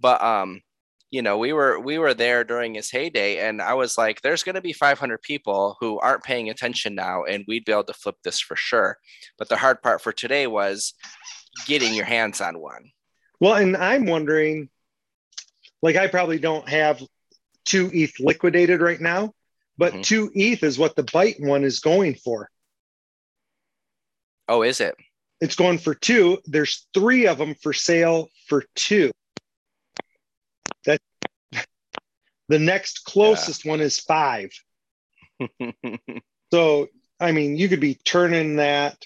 but 0.00 0.20
um 0.20 0.60
you 1.10 1.22
know 1.22 1.38
we 1.38 1.52
were 1.52 1.78
we 1.78 1.98
were 1.98 2.14
there 2.14 2.42
during 2.44 2.74
his 2.74 2.90
heyday 2.90 3.38
and 3.48 3.62
i 3.62 3.72
was 3.74 3.96
like 3.96 4.20
there's 4.22 4.42
going 4.42 4.54
to 4.56 4.60
be 4.60 4.72
500 4.72 5.22
people 5.22 5.76
who 5.80 5.98
aren't 6.00 6.24
paying 6.24 6.50
attention 6.50 6.94
now 6.94 7.24
and 7.24 7.44
we'd 7.46 7.64
be 7.64 7.72
able 7.72 7.84
to 7.84 7.92
flip 7.92 8.16
this 8.24 8.40
for 8.40 8.56
sure 8.56 8.98
but 9.38 9.48
the 9.48 9.56
hard 9.56 9.82
part 9.82 10.00
for 10.00 10.12
today 10.12 10.46
was 10.46 10.94
getting 11.66 11.94
your 11.94 12.04
hands 12.04 12.40
on 12.40 12.58
one 12.58 12.90
Well, 13.40 13.54
and 13.54 13.76
I'm 13.76 14.06
wondering, 14.06 14.68
like, 15.82 15.96
I 15.96 16.06
probably 16.08 16.38
don't 16.38 16.68
have 16.68 17.02
two 17.64 17.90
ETH 17.92 18.18
liquidated 18.18 18.80
right 18.80 19.00
now, 19.00 19.34
but 19.76 19.92
Mhm. 19.92 20.02
two 20.04 20.30
ETH 20.34 20.62
is 20.62 20.78
what 20.78 20.96
the 20.96 21.02
bite 21.04 21.36
one 21.38 21.62
is 21.64 21.80
going 21.80 22.14
for. 22.16 22.50
oh 24.48 24.62
is 24.62 24.80
it 24.80 24.94
It's 25.40 25.56
going 25.56 25.78
for 25.78 25.94
two. 25.94 26.40
There's 26.46 26.86
three 26.94 27.26
of 27.26 27.36
them 27.38 27.54
for 27.62 27.72
sale 27.74 28.28
for 28.48 28.64
two. 28.74 29.10
That 30.84 31.00
the 32.48 32.58
next 32.58 33.04
closest 33.04 33.64
one 33.64 33.80
is 33.80 33.98
five. 33.98 34.50
So, 36.52 36.88
I 37.20 37.32
mean, 37.32 37.56
you 37.56 37.68
could 37.68 37.80
be 37.80 37.94
turning 37.94 38.56
that 38.56 39.04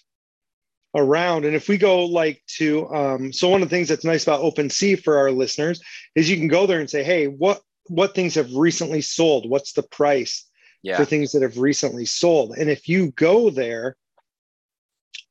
around. 0.94 1.44
And 1.44 1.54
if 1.54 1.68
we 1.68 1.78
go 1.78 2.04
like 2.04 2.42
to, 2.58 2.88
um, 2.92 3.32
so 3.32 3.48
one 3.48 3.62
of 3.62 3.68
the 3.70 3.74
things 3.74 3.88
that's 3.88 4.04
nice 4.04 4.24
about 4.24 4.42
OpenSea 4.42 5.02
for 5.02 5.16
our 5.16 5.30
listeners 5.30 5.80
is 6.14 6.28
you 6.28 6.36
can 6.36 6.48
go 6.48 6.66
there 6.66 6.80
and 6.80 6.90
say, 6.90 7.02
hey, 7.02 7.26
what 7.26 7.62
what 7.86 8.14
things 8.14 8.34
have 8.36 8.54
recently 8.54 9.00
sold? 9.00 9.48
What's 9.48 9.72
the 9.72 9.82
price 9.82 10.46
yeah 10.82 10.96
for 10.96 11.04
things 11.04 11.32
that 11.32 11.42
have 11.42 11.58
recently 11.58 12.04
sold? 12.06 12.56
And 12.56 12.70
if 12.70 12.88
you 12.88 13.10
go 13.12 13.50
there 13.50 13.96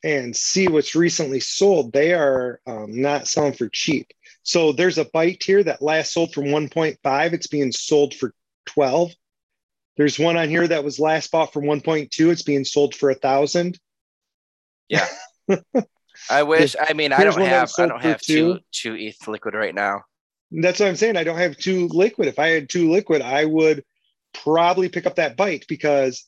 and 0.03 0.35
see 0.35 0.67
what's 0.67 0.95
recently 0.95 1.39
sold, 1.39 1.93
they 1.93 2.13
are 2.13 2.59
um, 2.65 3.01
not 3.01 3.27
selling 3.27 3.53
for 3.53 3.69
cheap. 3.69 4.07
So 4.43 4.71
there's 4.71 4.97
a 4.97 5.05
bite 5.05 5.43
here 5.43 5.63
that 5.63 5.81
last 5.81 6.13
sold 6.13 6.33
from 6.33 6.45
1.5. 6.45 7.33
It's 7.33 7.47
being 7.47 7.71
sold 7.71 8.13
for 8.13 8.33
12. 8.67 9.11
There's 9.97 10.17
one 10.17 10.37
on 10.37 10.49
here 10.49 10.67
that 10.67 10.83
was 10.83 10.99
last 10.99 11.31
bought 11.31 11.51
from 11.51 11.65
1.2. 11.65 12.31
It's 12.31 12.41
being 12.41 12.65
sold 12.65 12.95
for 12.95 13.09
a 13.09 13.15
thousand. 13.15 13.79
Yeah. 14.87 15.07
i 16.29 16.43
wish 16.43 16.75
i 16.79 16.91
mean 16.93 17.13
i 17.13 17.23
don't 17.23 17.41
have 17.41 17.71
i 17.79 17.87
don't 17.87 18.03
have 18.03 18.19
two 18.19 18.59
two. 18.71 18.93
two 18.93 18.95
eth 18.95 19.27
liquid 19.27 19.55
right 19.55 19.73
now 19.73 20.03
That's 20.51 20.79
what 20.79 20.89
I'm 20.89 20.95
saying. 20.95 21.15
I 21.15 21.23
don't 21.23 21.37
have 21.37 21.57
two 21.57 21.87
liquid. 21.87 22.27
If 22.27 22.39
I 22.39 22.47
had 22.47 22.69
two 22.69 22.91
liquid, 22.91 23.21
I 23.21 23.45
would 23.45 23.83
probably 24.33 24.89
pick 24.89 25.05
up 25.05 25.15
that 25.15 25.37
bite 25.37 25.65
because 25.67 26.25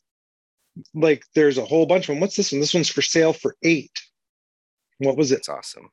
like 0.93 1.23
there's 1.35 1.57
a 1.57 1.65
whole 1.65 1.85
bunch 1.85 2.05
of 2.05 2.13
them. 2.13 2.19
What's 2.19 2.35
this 2.35 2.51
one? 2.51 2.61
This 2.61 2.73
one's 2.73 2.89
for 2.89 3.01
sale 3.01 3.33
for 3.33 3.55
eight. 3.63 3.91
What 4.99 5.17
was 5.17 5.31
it? 5.31 5.39
it's 5.39 5.49
awesome 5.49 5.89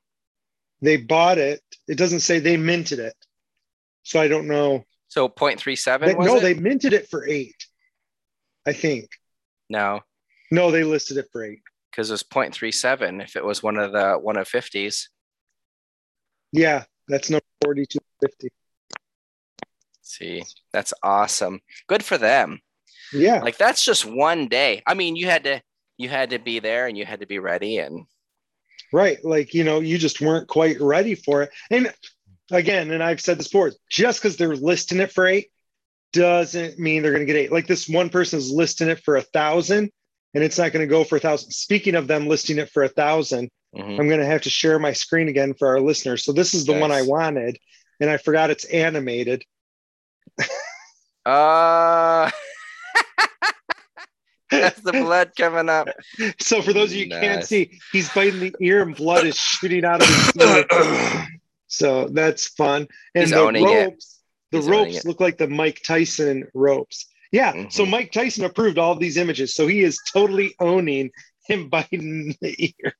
They 0.80 0.96
bought 0.96 1.38
it. 1.38 1.60
It 1.88 1.96
doesn't 1.98 2.20
say 2.20 2.38
they 2.38 2.56
minted 2.56 2.98
it. 2.98 3.14
So 4.04 4.20
I 4.20 4.28
don't 4.28 4.46
know. 4.48 4.84
so 5.08 5.28
0.37 5.28 6.00
They- 6.06 6.14
was 6.14 6.26
no, 6.26 6.36
it? 6.36 6.40
they 6.40 6.54
minted 6.54 6.92
it 6.92 7.08
for 7.08 7.26
eight. 7.26 7.56
I 8.66 8.72
think. 8.72 9.08
no 9.68 10.00
No, 10.50 10.70
they 10.70 10.84
listed 10.84 11.16
it 11.16 11.26
for 11.32 11.42
eight. 11.44 11.60
because 11.90 12.10
it 12.10 12.12
was 12.14 12.22
0.37 12.22 13.22
if 13.22 13.34
it 13.36 13.44
was 13.44 13.62
one 13.62 13.76
of 13.78 13.92
the 13.92 14.14
one 14.14 14.36
of 14.36 14.48
50s 14.48 15.08
Yeah, 16.52 16.84
that's 17.08 17.28
number 17.30 17.44
4250. 17.64 18.48
see 20.02 20.42
that's 20.72 20.94
awesome 21.02 21.60
good 21.86 22.02
for 22.04 22.16
them 22.18 22.60
Yeah. 23.12 23.40
like 23.42 23.58
that's 23.58 23.84
just 23.84 24.04
one 24.06 24.48
day 24.48 24.82
i 24.86 24.94
mean 24.94 25.16
you 25.16 25.26
had 25.26 25.44
to 25.44 25.60
you 25.98 26.08
had 26.08 26.30
to 26.30 26.38
be 26.38 26.60
there 26.60 26.86
and 26.86 26.96
you 26.96 27.04
had 27.04 27.20
to 27.20 27.26
be 27.26 27.38
ready 27.38 27.78
and 27.78 28.06
Right. 28.92 29.22
Like, 29.24 29.54
you 29.54 29.64
know, 29.64 29.80
you 29.80 29.98
just 29.98 30.20
weren't 30.20 30.48
quite 30.48 30.80
ready 30.80 31.14
for 31.14 31.42
it. 31.42 31.50
And 31.70 31.92
again, 32.50 32.90
and 32.90 33.02
I've 33.02 33.20
said 33.20 33.38
this 33.38 33.48
before, 33.48 33.72
just 33.90 34.20
because 34.22 34.36
they're 34.36 34.56
listing 34.56 35.00
it 35.00 35.12
for 35.12 35.26
eight 35.26 35.50
doesn't 36.12 36.78
mean 36.78 37.02
they're 37.02 37.12
going 37.12 37.26
to 37.26 37.32
get 37.32 37.36
eight. 37.36 37.52
Like 37.52 37.66
this 37.66 37.88
one 37.88 38.08
person 38.08 38.38
is 38.38 38.50
listing 38.50 38.88
it 38.88 39.00
for 39.04 39.16
a 39.16 39.22
thousand 39.22 39.90
and 40.34 40.42
it's 40.44 40.56
not 40.58 40.72
going 40.72 40.86
to 40.86 40.90
go 40.90 41.04
for 41.04 41.16
a 41.16 41.20
thousand. 41.20 41.50
Speaking 41.50 41.94
of 41.94 42.06
them 42.06 42.26
listing 42.28 42.58
it 42.58 42.70
for 42.70 42.82
a 42.82 42.88
thousand, 42.88 43.50
Mhm. 43.76 44.00
I'm 44.00 44.08
going 44.08 44.20
to 44.20 44.24
have 44.26 44.40
to 44.42 44.50
share 44.50 44.78
my 44.78 44.94
screen 44.94 45.28
again 45.28 45.52
for 45.52 45.68
our 45.68 45.80
listeners. 45.80 46.24
So 46.24 46.32
this 46.32 46.54
is 46.54 46.64
the 46.64 46.72
one 46.80 46.90
I 46.90 47.02
wanted 47.02 47.58
and 48.00 48.08
I 48.08 48.16
forgot 48.16 48.48
it's 48.50 48.64
animated. 48.64 49.44
uh 51.26 52.30
that's 54.50 54.80
the 54.80 54.92
blood 54.92 55.32
coming 55.36 55.68
up 55.68 55.88
So 56.40 56.62
for 56.62 56.72
those 56.72 56.90
of 56.90 56.96
you 56.96 57.04
who 57.04 57.10
can't 57.10 57.44
see, 57.44 57.80
he's 57.92 58.08
biting 58.10 58.40
the 58.40 58.54
ear 58.60 58.82
and 58.82 58.94
blood 58.94 59.26
is 59.26 59.36
shooting 59.36 59.84
out 59.84 60.02
of 60.02 60.08
his 60.08 60.36
ear. 60.36 61.26
So 61.66 62.08
that's 62.08 62.48
fun. 62.48 62.88
And 63.14 63.24
He's 63.24 63.30
the 63.30 63.62
ropes, 63.62 64.20
the 64.52 64.60
ropes 64.62 65.04
look 65.04 65.20
like 65.20 65.38
the 65.38 65.48
Mike 65.48 65.82
Tyson 65.84 66.46
ropes. 66.54 67.06
Yeah. 67.30 67.68
So 67.68 67.84
Mhm. 67.84 67.90
Mike 67.90 68.12
Tyson 68.12 68.44
approved 68.44 68.78
all 68.78 68.92
of 68.92 69.00
these 69.00 69.18
images. 69.18 69.54
So 69.54 69.66
he 69.66 69.80
is 69.80 69.98
totally 70.12 70.54
owning 70.60 71.10
him 71.46 71.68
biting 71.68 72.34
the 72.40 72.74
ear. 72.82 72.94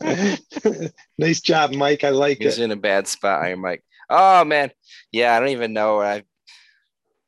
nice 1.18 1.40
job, 1.40 1.72
Mike. 1.72 2.04
I 2.04 2.10
like 2.10 2.38
he's 2.38 2.46
it. 2.46 2.50
He's 2.50 2.58
in 2.58 2.70
a 2.70 2.76
bad 2.76 3.08
spot 3.08 3.42
iron 3.42 3.60
mike 3.60 3.82
oh 4.10 4.44
man 4.44 4.70
yeah 5.12 5.34
i 5.34 5.40
don't 5.40 5.50
even 5.50 5.72
know 5.72 6.00
i 6.00 6.22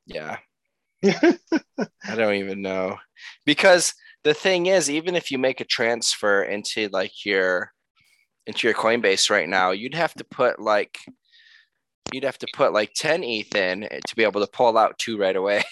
yeah 0.07 0.39
i 1.05 2.15
don't 2.15 2.35
even 2.35 2.61
know 2.61 2.99
because 3.45 3.95
the 4.25 4.35
thing 4.35 4.67
is 4.67 4.91
even 4.91 5.15
if 5.15 5.31
you 5.31 5.39
make 5.39 5.61
a 5.61 5.65
transfer 5.65 6.43
into 6.43 6.89
like 6.93 7.25
your 7.25 7.73
into 8.47 8.67
your 8.67 8.75
coinbase 8.75 9.31
right 9.31 9.49
now 9.49 9.71
you'd 9.71 9.95
have 9.95 10.15
to 10.15 10.25
put 10.25 10.61
like 10.61 10.99
you'd 12.13 12.25
have 12.25 12.39
to 12.39 12.47
put 12.55 12.73
like 12.73 12.93
10 12.95 13.25
eth 13.25 13.55
in 13.55 13.81
to 13.81 14.17
be 14.17 14.25
able 14.25 14.41
to 14.41 14.51
pull 14.53 14.77
out 14.77 14.99
two 14.99 15.17
right 15.17 15.37
away 15.37 15.63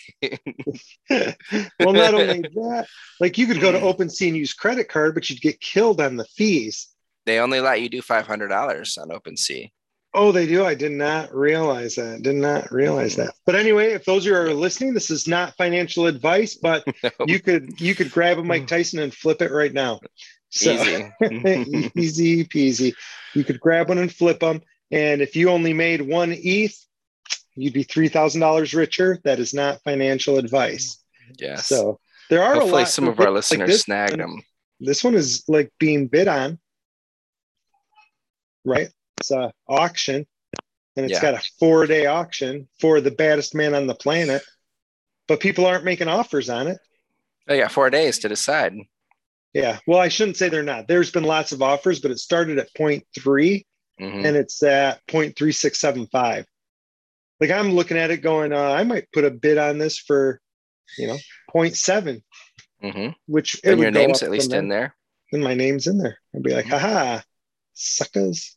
well, 1.10 1.92
not 1.92 2.14
only 2.14 2.40
that, 2.54 2.86
like 3.20 3.38
you 3.38 3.46
could 3.46 3.60
go 3.60 3.72
to 3.72 3.78
OpenSea 3.78 4.28
and 4.28 4.36
use 4.36 4.52
credit 4.52 4.88
card, 4.88 5.14
but 5.14 5.28
you'd 5.28 5.40
get 5.40 5.60
killed 5.60 6.00
on 6.00 6.16
the 6.16 6.24
fees. 6.24 6.88
they 7.26 7.38
only 7.38 7.60
let 7.60 7.80
you 7.80 7.88
do 7.88 8.02
$500 8.02 8.98
on 8.98 9.08
OpenSea. 9.08 9.70
Oh, 10.12 10.32
they 10.32 10.46
do. 10.46 10.64
I 10.64 10.74
did 10.74 10.92
not 10.92 11.32
realize 11.32 11.94
that. 11.94 12.22
Did 12.22 12.34
not 12.34 12.72
realize 12.72 13.14
that. 13.16 13.32
But 13.46 13.54
anyway, 13.54 13.92
if 13.92 14.04
those 14.04 14.24
of 14.24 14.30
you 14.30 14.36
are 14.36 14.52
listening, 14.52 14.92
this 14.92 15.10
is 15.10 15.28
not 15.28 15.56
financial 15.56 16.06
advice, 16.06 16.56
but 16.56 16.84
you 17.26 17.38
could 17.38 17.80
you 17.80 17.94
could 17.94 18.10
grab 18.10 18.38
a 18.38 18.44
Mike 18.44 18.64
mm. 18.64 18.68
Tyson 18.68 18.98
and 18.98 19.14
flip 19.14 19.40
it 19.40 19.52
right 19.52 19.72
now. 19.72 20.00
So 20.48 20.72
Easy. 20.72 21.12
easy 21.96 22.44
peasy. 22.44 22.92
You 23.34 23.44
could 23.44 23.60
grab 23.60 23.88
one 23.88 23.98
and 23.98 24.12
flip 24.12 24.40
them. 24.40 24.62
And 24.90 25.22
if 25.22 25.36
you 25.36 25.48
only 25.48 25.72
made 25.72 26.02
one 26.02 26.34
ETH, 26.36 26.76
you'd 27.54 27.74
be 27.74 27.84
three 27.84 28.08
thousand 28.08 28.40
dollars 28.40 28.74
richer. 28.74 29.20
That 29.22 29.38
is 29.38 29.54
not 29.54 29.80
financial 29.84 30.38
advice. 30.38 30.98
yes. 31.38 31.66
So 31.66 32.00
there 32.30 32.42
are 32.42 32.54
a 32.54 32.60
Hopefully 32.60 32.82
lot 32.82 32.88
some 32.88 33.06
of 33.06 33.14
of 33.14 33.20
our 33.20 33.26
like 33.26 33.34
listeners 33.34 33.70
this 33.70 33.82
snagged 33.82 34.18
them. 34.18 34.42
This 34.80 35.04
one 35.04 35.14
is 35.14 35.44
like 35.46 35.70
being 35.78 36.08
bid 36.08 36.26
on, 36.26 36.58
right? 38.64 38.88
It's 39.20 39.30
a 39.30 39.52
auction, 39.68 40.26
and 40.96 41.04
it's 41.06 41.12
Yeah. 41.12 41.20
got 41.32 41.34
a 41.34 41.50
four 41.58 41.86
day 41.86 42.06
auction 42.06 42.68
for 42.80 43.00
the 43.00 43.10
baddest 43.10 43.54
man 43.54 43.74
on 43.74 43.86
the 43.86 43.94
planet. 43.94 44.42
But 45.28 45.40
people 45.40 45.66
aren't 45.66 45.84
making 45.84 46.08
offers 46.08 46.48
on 46.50 46.66
it. 46.66 46.78
They 47.46 47.58
got 47.60 47.70
four 47.72 47.90
days 47.90 48.18
to 48.20 48.28
decide. 48.28 48.74
Yeah. 49.52 49.78
Well, 49.86 49.98
I 49.98 50.08
shouldn't 50.08 50.36
say 50.36 50.48
they're 50.48 50.62
not. 50.62 50.88
There's 50.88 51.10
been 51.12 51.24
lots 51.24 51.52
of 51.52 51.62
offers, 51.62 52.00
but 52.00 52.10
it 52.10 52.18
started 52.18 52.58
at 52.58 52.72
0.3 52.74 53.66
Mhm. 54.00 54.24
and 54.24 54.36
it's 54.36 54.62
at 54.62 55.00
0.3675. 55.06 56.46
Like 57.40 57.50
I'm 57.50 57.72
looking 57.72 57.96
at 57.98 58.10
it 58.10 58.18
going, 58.18 58.52
uh, 58.52 58.58
I 58.72 58.84
might 58.84 59.10
put 59.12 59.24
a 59.24 59.30
bid 59.30 59.58
on 59.58 59.78
this 59.78 59.98
for, 59.98 60.40
you 60.98 61.06
know, 61.08 61.18
0.7, 61.52 62.22
Mhm. 62.82 63.14
which 63.26 63.56
it 63.56 63.72
And 63.72 63.80
your 63.80 63.90
name's 63.90 64.22
at 64.22 64.30
least 64.30 64.52
in 64.52 64.68
there. 64.68 64.96
And 65.32 65.42
my 65.44 65.54
name's 65.54 65.86
in 65.86 65.98
there. 65.98 66.18
I'd 66.34 66.42
be 66.42 66.54
like, 66.54 66.66
Mhm. 66.66 66.78
haha, 66.78 67.20
suckers. 67.74 68.56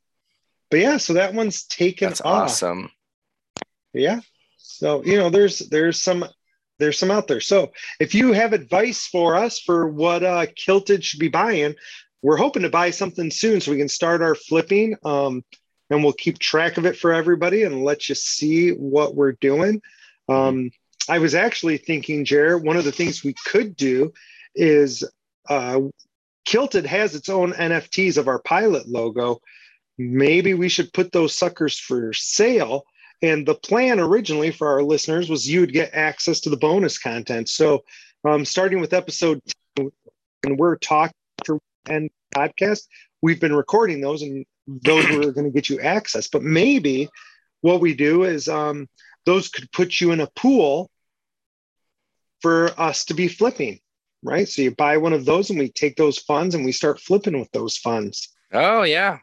But 0.73 0.79
yeah, 0.79 0.97
so 0.97 1.13
that 1.13 1.35
one's 1.35 1.65
taken 1.65 2.09
That's 2.09 2.21
off. 2.21 2.45
awesome. 2.45 2.89
Yeah. 3.93 4.21
So, 4.57 5.03
you 5.05 5.19
know, 5.19 5.29
there's 5.29 5.59
there's 5.59 6.01
some 6.01 6.25
there's 6.79 6.97
some 6.97 7.11
out 7.11 7.27
there. 7.27 7.41
So 7.41 7.73
if 7.99 8.15
you 8.15 8.33
have 8.33 8.53
advice 8.53 9.05
for 9.05 9.35
us 9.35 9.59
for 9.59 9.87
what 9.87 10.23
uh 10.23 10.47
Kilted 10.55 11.05
should 11.05 11.19
be 11.19 11.27
buying, 11.27 11.75
we're 12.23 12.37
hoping 12.37 12.63
to 12.63 12.71
buy 12.71 12.89
something 12.89 13.29
soon 13.29 13.61
so 13.61 13.69
we 13.69 13.77
can 13.77 13.87
start 13.87 14.23
our 14.23 14.33
flipping. 14.33 14.95
Um 15.05 15.43
and 15.91 16.03
we'll 16.03 16.13
keep 16.13 16.39
track 16.39 16.77
of 16.77 16.87
it 16.87 16.97
for 16.97 17.13
everybody 17.13 17.61
and 17.61 17.83
let 17.83 18.09
you 18.09 18.15
see 18.15 18.71
what 18.71 19.13
we're 19.13 19.33
doing. 19.33 19.79
Um 20.27 20.71
I 21.07 21.19
was 21.19 21.35
actually 21.35 21.77
thinking, 21.77 22.25
Jared, 22.25 22.63
one 22.63 22.77
of 22.77 22.83
the 22.83 22.91
things 22.91 23.23
we 23.23 23.35
could 23.45 23.75
do 23.75 24.11
is 24.55 25.03
uh 25.47 25.81
Kilted 26.45 26.87
has 26.87 27.13
its 27.13 27.29
own 27.29 27.53
NFTs 27.53 28.17
of 28.17 28.27
our 28.27 28.39
pilot 28.39 28.87
logo. 28.87 29.39
Maybe 29.97 30.53
we 30.53 30.69
should 30.69 30.93
put 30.93 31.11
those 31.11 31.35
suckers 31.35 31.79
for 31.79 32.13
sale. 32.13 32.83
And 33.21 33.47
the 33.47 33.55
plan 33.55 33.99
originally 33.99 34.51
for 34.51 34.67
our 34.67 34.83
listeners 34.83 35.29
was 35.29 35.49
you 35.49 35.61
would 35.61 35.73
get 35.73 35.93
access 35.93 36.39
to 36.41 36.49
the 36.49 36.57
bonus 36.57 36.97
content. 36.97 37.49
So, 37.49 37.83
um, 38.25 38.45
starting 38.45 38.79
with 38.79 38.93
episode 38.93 39.41
two, 39.75 39.93
and 40.43 40.57
we're 40.57 40.77
talking 40.77 41.13
for 41.45 41.59
and 41.87 42.09
podcast, 42.35 42.87
we've 43.21 43.39
been 43.39 43.55
recording 43.55 44.01
those, 44.01 44.21
and 44.21 44.45
those 44.67 45.07
were 45.09 45.31
going 45.31 45.45
to 45.45 45.51
get 45.51 45.69
you 45.69 45.79
access. 45.79 46.27
But 46.27 46.41
maybe 46.41 47.09
what 47.61 47.81
we 47.81 47.93
do 47.93 48.23
is 48.23 48.47
um, 48.47 48.87
those 49.25 49.49
could 49.49 49.71
put 49.71 50.01
you 50.01 50.11
in 50.11 50.21
a 50.21 50.29
pool 50.35 50.89
for 52.41 52.71
us 52.79 53.05
to 53.05 53.13
be 53.13 53.27
flipping, 53.27 53.79
right? 54.21 54.47
So 54.47 54.61
you 54.61 54.71
buy 54.71 54.97
one 54.97 55.13
of 55.13 55.25
those, 55.25 55.49
and 55.49 55.59
we 55.59 55.69
take 55.69 55.95
those 55.95 56.17
funds 56.17 56.55
and 56.55 56.65
we 56.65 56.71
start 56.71 56.99
flipping 56.99 57.39
with 57.39 57.51
those 57.51 57.77
funds 57.77 58.33
Oh 58.53 58.83
yeah. 58.83 59.17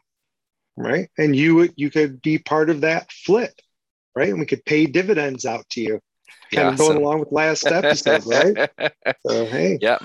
Right? 0.83 1.09
And 1.17 1.35
you 1.35 1.55
would 1.55 1.73
you 1.75 1.89
could 1.89 2.21
be 2.21 2.37
part 2.37 2.69
of 2.69 2.81
that 2.81 3.11
flip, 3.11 3.53
right? 4.15 4.29
And 4.29 4.39
we 4.39 4.45
could 4.45 4.65
pay 4.65 4.85
dividends 4.85 5.45
out 5.45 5.67
to 5.71 5.81
you. 5.81 5.99
Kind 6.53 6.67
of 6.69 6.77
going 6.77 6.91
Awesome. 6.91 7.03
along 7.03 7.19
with 7.21 7.31
last 7.31 7.65
episode, 7.65 8.25
right? 8.25 8.69
So 9.27 9.45
hey, 9.45 9.77
yeah. 9.81 9.99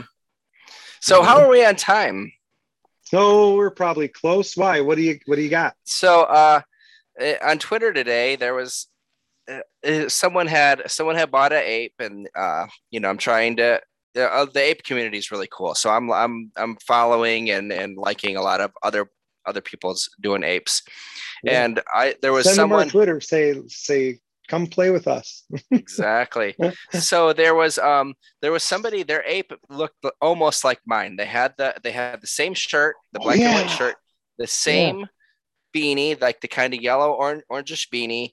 So 1.01 1.23
how 1.23 1.41
are 1.41 1.49
we 1.49 1.65
on 1.65 1.77
time? 1.77 2.33
so 3.03 3.55
we're 3.55 3.71
probably 3.71 4.09
close. 4.09 4.57
Why? 4.57 4.81
What 4.81 4.97
do 4.97 5.03
you 5.03 5.19
what 5.27 5.37
do 5.37 5.43
you 5.43 5.49
got? 5.51 5.75
So 5.85 6.23
uh, 6.23 6.61
eh, 7.19 7.37
on 7.45 7.59
Twitter 7.59 7.93
today, 7.93 8.37
there 8.37 8.55
was 8.55 8.89
uh, 9.51 9.61
uh, 9.87 10.09
someone 10.09 10.47
had 10.49 10.91
someone 10.91 11.17
had 11.17 11.31
bought 11.31 11.53
an 11.53 11.63
ape, 11.65 11.95
and 12.01 12.29
uh, 12.37 12.67
you 12.91 13.01
know 13.01 13.09
I'm 13.09 13.19
trying 13.19 13.57
to. 13.57 13.81
Uh, 14.17 14.47
the 14.47 14.61
ape 14.61 14.83
community 14.83 15.19
is 15.19 15.31
really 15.31 15.49
cool, 15.53 15.75
so 15.75 15.91
I'm 15.91 16.11
I'm 16.11 16.51
I'm 16.57 16.77
following 16.87 17.51
and 17.51 17.71
and 17.73 17.99
liking 17.99 18.37
a 18.37 18.43
lot 18.43 18.61
of 18.63 18.73
other 18.83 19.11
other 19.47 19.61
people's 19.61 20.09
doing 20.21 20.43
apes, 20.43 20.83
Yeah. 21.43 21.65
and 21.65 21.81
I 21.93 22.15
there 22.23 22.33
was 22.33 22.45
Send 22.45 22.57
someone 22.57 22.81
on 22.83 22.89
Twitter. 22.89 23.21
Say 23.21 23.61
say 23.69 24.19
come 24.49 24.67
play 24.67 24.91
with 24.91 25.09
us. 25.09 25.45
exactly 25.71 26.55
so 26.93 27.33
there 27.33 27.55
was 27.55 27.79
um 27.79 28.15
there 28.43 28.53
was 28.53 28.63
somebody 28.63 29.03
their 29.03 29.25
ape 29.27 29.53
looked 29.69 30.05
almost 30.21 30.65
like 30.65 30.79
mine 30.87 31.17
they 31.17 31.27
had 31.27 31.53
the 31.59 31.75
they 31.83 31.91
had 31.93 32.21
the 32.21 32.27
same 32.27 32.55
shirt 32.55 32.95
the 33.13 33.19
black 33.19 33.39
and 33.39 33.55
white 33.55 33.71
shirt 33.77 33.97
the 34.39 34.47
same 34.47 35.07
beanie 35.75 36.21
like 36.21 36.41
the 36.41 36.49
kind 36.49 36.73
of 36.75 36.81
yellow 36.81 37.13
or 37.13 37.43
orangish 37.51 37.89
beanie 37.93 38.33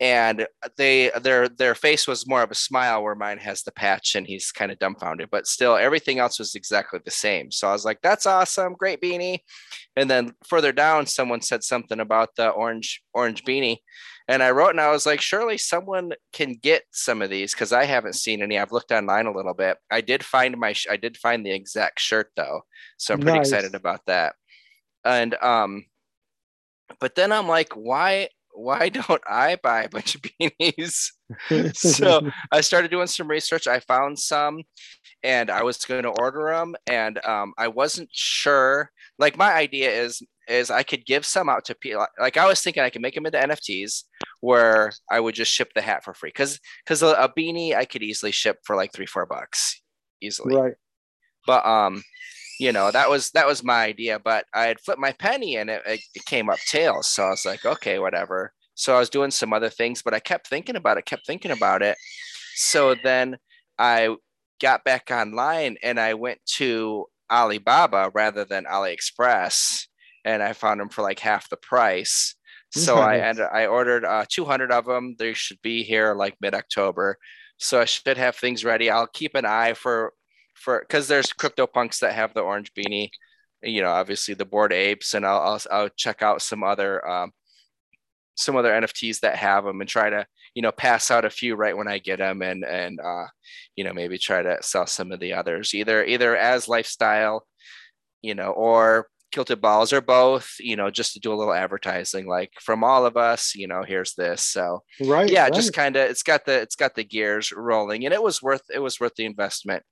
and 0.00 0.46
they 0.78 1.10
their 1.22 1.48
their 1.48 1.74
face 1.74 2.08
was 2.08 2.26
more 2.26 2.42
of 2.42 2.50
a 2.50 2.54
smile 2.54 3.02
where 3.02 3.14
mine 3.14 3.38
has 3.38 3.62
the 3.62 3.72
patch 3.72 4.16
and 4.16 4.26
he's 4.26 4.50
kind 4.50 4.72
of 4.72 4.78
dumbfounded 4.78 5.28
but 5.30 5.46
still 5.46 5.76
everything 5.76 6.18
else 6.18 6.38
was 6.38 6.54
exactly 6.54 6.98
the 7.04 7.10
same 7.10 7.50
so 7.50 7.68
i 7.68 7.72
was 7.72 7.84
like 7.84 8.00
that's 8.02 8.26
awesome 8.26 8.74
great 8.74 9.00
beanie 9.00 9.40
and 9.96 10.10
then 10.10 10.32
further 10.46 10.72
down 10.72 11.06
someone 11.06 11.42
said 11.42 11.62
something 11.62 12.00
about 12.00 12.34
the 12.36 12.48
orange 12.48 13.02
orange 13.12 13.44
beanie 13.44 13.78
and 14.28 14.44
I 14.44 14.52
wrote 14.52 14.70
and 14.70 14.80
I 14.80 14.92
was 14.92 15.06
like, 15.06 15.20
surely 15.20 15.58
someone 15.58 16.12
can 16.32 16.52
get 16.52 16.84
some 16.92 17.20
of 17.20 17.30
these 17.30 17.52
because 17.52 17.72
I 17.72 17.84
haven't 17.84 18.12
seen 18.12 18.42
any. 18.42 18.60
I've 18.60 18.70
looked 18.70 18.92
online 18.92 19.26
a 19.26 19.32
little 19.32 19.54
bit. 19.54 19.76
I 19.90 20.02
did 20.02 20.22
find 20.24 20.56
my 20.56 20.72
sh- 20.72 20.86
I 20.88 20.96
did 20.98 21.16
find 21.16 21.44
the 21.44 21.50
exact 21.50 21.98
shirt 21.98 22.30
though, 22.36 22.60
so 22.96 23.12
I'm 23.12 23.18
pretty 23.18 23.38
Nice. 23.38 23.48
excited 23.48 23.74
about 23.74 24.06
that. 24.06 24.36
And 25.04 25.34
um, 25.42 25.86
but 27.00 27.16
then 27.16 27.32
I'm 27.32 27.48
like, 27.48 27.72
why 27.72 28.28
why 28.60 28.88
don't 28.88 29.22
I 29.28 29.56
buy 29.62 29.84
a 29.84 29.88
bunch 29.88 30.14
of 30.14 30.22
beanies? 30.40 31.10
so 31.74 32.20
I 32.52 32.60
started 32.60 32.90
doing 32.90 33.06
some 33.06 33.28
research. 33.28 33.66
I 33.66 33.80
found 33.80 34.18
some, 34.18 34.62
and 35.22 35.50
I 35.50 35.62
was 35.62 35.78
going 35.78 36.02
to 36.02 36.10
order 36.10 36.50
them, 36.52 36.76
and 36.86 37.24
um, 37.24 37.52
I 37.58 37.68
wasn't 37.68 38.10
sure. 38.12 38.90
Like 39.18 39.36
my 39.36 39.52
idea 39.52 39.90
is 39.90 40.22
is 40.48 40.70
I 40.70 40.82
could 40.82 41.06
give 41.06 41.24
some 41.24 41.48
out 41.48 41.64
to 41.66 41.74
people. 41.74 42.06
Like 42.18 42.36
I 42.36 42.46
was 42.46 42.60
thinking 42.60 42.82
I 42.82 42.90
could 42.90 43.02
make 43.02 43.14
them 43.14 43.26
into 43.26 43.38
NFTs 43.38 44.04
where 44.40 44.92
I 45.10 45.20
would 45.20 45.34
just 45.34 45.52
ship 45.52 45.72
the 45.74 45.82
hat 45.82 46.02
for 46.04 46.14
free 46.14 46.30
because 46.30 46.58
because 46.84 47.02
a, 47.02 47.08
a 47.08 47.28
beanie 47.28 47.74
I 47.74 47.84
could 47.84 48.02
easily 48.02 48.32
ship 48.32 48.58
for 48.64 48.76
like 48.76 48.92
three 48.92 49.06
four 49.06 49.26
bucks 49.26 49.80
easily. 50.20 50.56
right. 50.56 50.74
But 51.46 51.64
um, 51.64 52.02
you 52.60 52.72
know 52.72 52.90
that 52.90 53.08
was 53.08 53.30
that 53.30 53.46
was 53.46 53.64
my 53.64 53.84
idea. 53.84 54.18
But 54.18 54.44
I 54.54 54.66
had 54.66 54.80
flipped 54.80 55.00
my 55.00 55.12
penny 55.12 55.56
and 55.56 55.70
it, 55.70 55.82
it, 55.86 56.00
it 56.14 56.24
came 56.26 56.50
up 56.50 56.58
tails, 56.68 57.08
so 57.08 57.24
I 57.24 57.30
was 57.30 57.44
like, 57.44 57.64
okay, 57.64 57.98
whatever. 57.98 58.52
So 58.74 58.94
I 58.94 58.98
was 58.98 59.10
doing 59.10 59.30
some 59.30 59.52
other 59.52 59.70
things, 59.70 60.02
but 60.02 60.14
I 60.14 60.20
kept 60.20 60.46
thinking 60.46 60.76
about 60.76 60.98
it, 60.98 61.06
kept 61.06 61.26
thinking 61.26 61.50
about 61.50 61.82
it. 61.82 61.96
So 62.54 62.94
then 63.02 63.38
I 63.78 64.14
got 64.60 64.84
back 64.84 65.10
online 65.10 65.76
and 65.82 65.98
I 65.98 66.14
went 66.14 66.38
to 66.56 67.06
Alibaba 67.30 68.10
rather 68.14 68.44
than 68.44 68.64
AliExpress, 68.64 69.86
and 70.24 70.42
I 70.42 70.52
found 70.52 70.80
them 70.80 70.90
for 70.90 71.02
like 71.02 71.18
half 71.18 71.48
the 71.48 71.56
price. 71.56 72.34
So 72.72 72.98
I 72.98 73.18
ended, 73.18 73.46
I 73.52 73.66
ordered 73.66 74.04
uh, 74.04 74.26
200 74.28 74.70
of 74.70 74.84
them. 74.84 75.16
They 75.18 75.32
should 75.32 75.60
be 75.62 75.82
here 75.82 76.14
like 76.14 76.36
mid 76.40 76.54
October. 76.54 77.18
So 77.56 77.80
I 77.80 77.84
should 77.84 78.16
have 78.16 78.36
things 78.36 78.64
ready. 78.64 78.90
I'll 78.90 79.08
keep 79.08 79.34
an 79.34 79.44
eye 79.44 79.74
for 79.74 80.12
for 80.60 80.80
because 80.80 81.08
there's 81.08 81.32
crypto 81.32 81.66
punks 81.66 82.00
that 82.00 82.12
have 82.14 82.34
the 82.34 82.40
orange 82.40 82.72
beanie. 82.74 83.10
You 83.62 83.82
know, 83.82 83.90
obviously 83.90 84.34
the 84.34 84.44
bored 84.44 84.72
apes, 84.72 85.14
and 85.14 85.26
I'll 85.26 85.40
I'll, 85.40 85.60
I'll 85.70 85.88
check 85.90 86.22
out 86.22 86.42
some 86.42 86.62
other 86.62 87.06
um, 87.08 87.32
some 88.36 88.56
other 88.56 88.70
NFTs 88.70 89.20
that 89.20 89.36
have 89.36 89.64
them 89.64 89.80
and 89.80 89.88
try 89.88 90.10
to 90.10 90.26
you 90.54 90.62
know 90.62 90.72
pass 90.72 91.10
out 91.10 91.24
a 91.24 91.30
few 91.30 91.54
right 91.54 91.76
when 91.76 91.88
I 91.88 91.98
get 91.98 92.18
them 92.18 92.42
and 92.42 92.64
and 92.64 92.98
uh, 93.00 93.26
you 93.76 93.84
know 93.84 93.92
maybe 93.92 94.18
try 94.18 94.42
to 94.42 94.58
sell 94.62 94.86
some 94.86 95.12
of 95.12 95.20
the 95.20 95.34
others 95.34 95.74
either 95.74 96.04
either 96.04 96.36
as 96.36 96.68
lifestyle, 96.68 97.46
you 98.22 98.34
know, 98.34 98.50
or 98.50 99.08
kilted 99.30 99.60
balls 99.60 99.92
or 99.92 100.00
both. 100.00 100.56
You 100.58 100.76
know, 100.76 100.90
just 100.90 101.12
to 101.14 101.20
do 101.20 101.32
a 101.32 101.36
little 101.36 101.54
advertising 101.54 102.26
like 102.26 102.52
from 102.60 102.82
all 102.82 103.06
of 103.06 103.16
us. 103.16 103.54
You 103.54 103.68
know, 103.68 103.82
here's 103.82 104.14
this. 104.14 104.42
So 104.42 104.82
Right. 105.00 105.30
yeah 105.30 105.44
right. 105.44 105.54
just 105.54 105.72
kind 105.72 105.96
of 105.96 106.10
it's 106.10 106.22
got 106.22 106.44
the 106.46 106.60
it's 106.60 106.76
got 106.76 106.94
the 106.94 107.04
gears 107.04 107.52
rolling 107.52 108.04
and 108.04 108.14
it 108.14 108.22
was 108.22 108.42
worth 108.42 108.62
it 108.72 108.80
was 108.80 108.98
worth 108.98 109.14
the 109.16 109.26
investment 109.26 109.82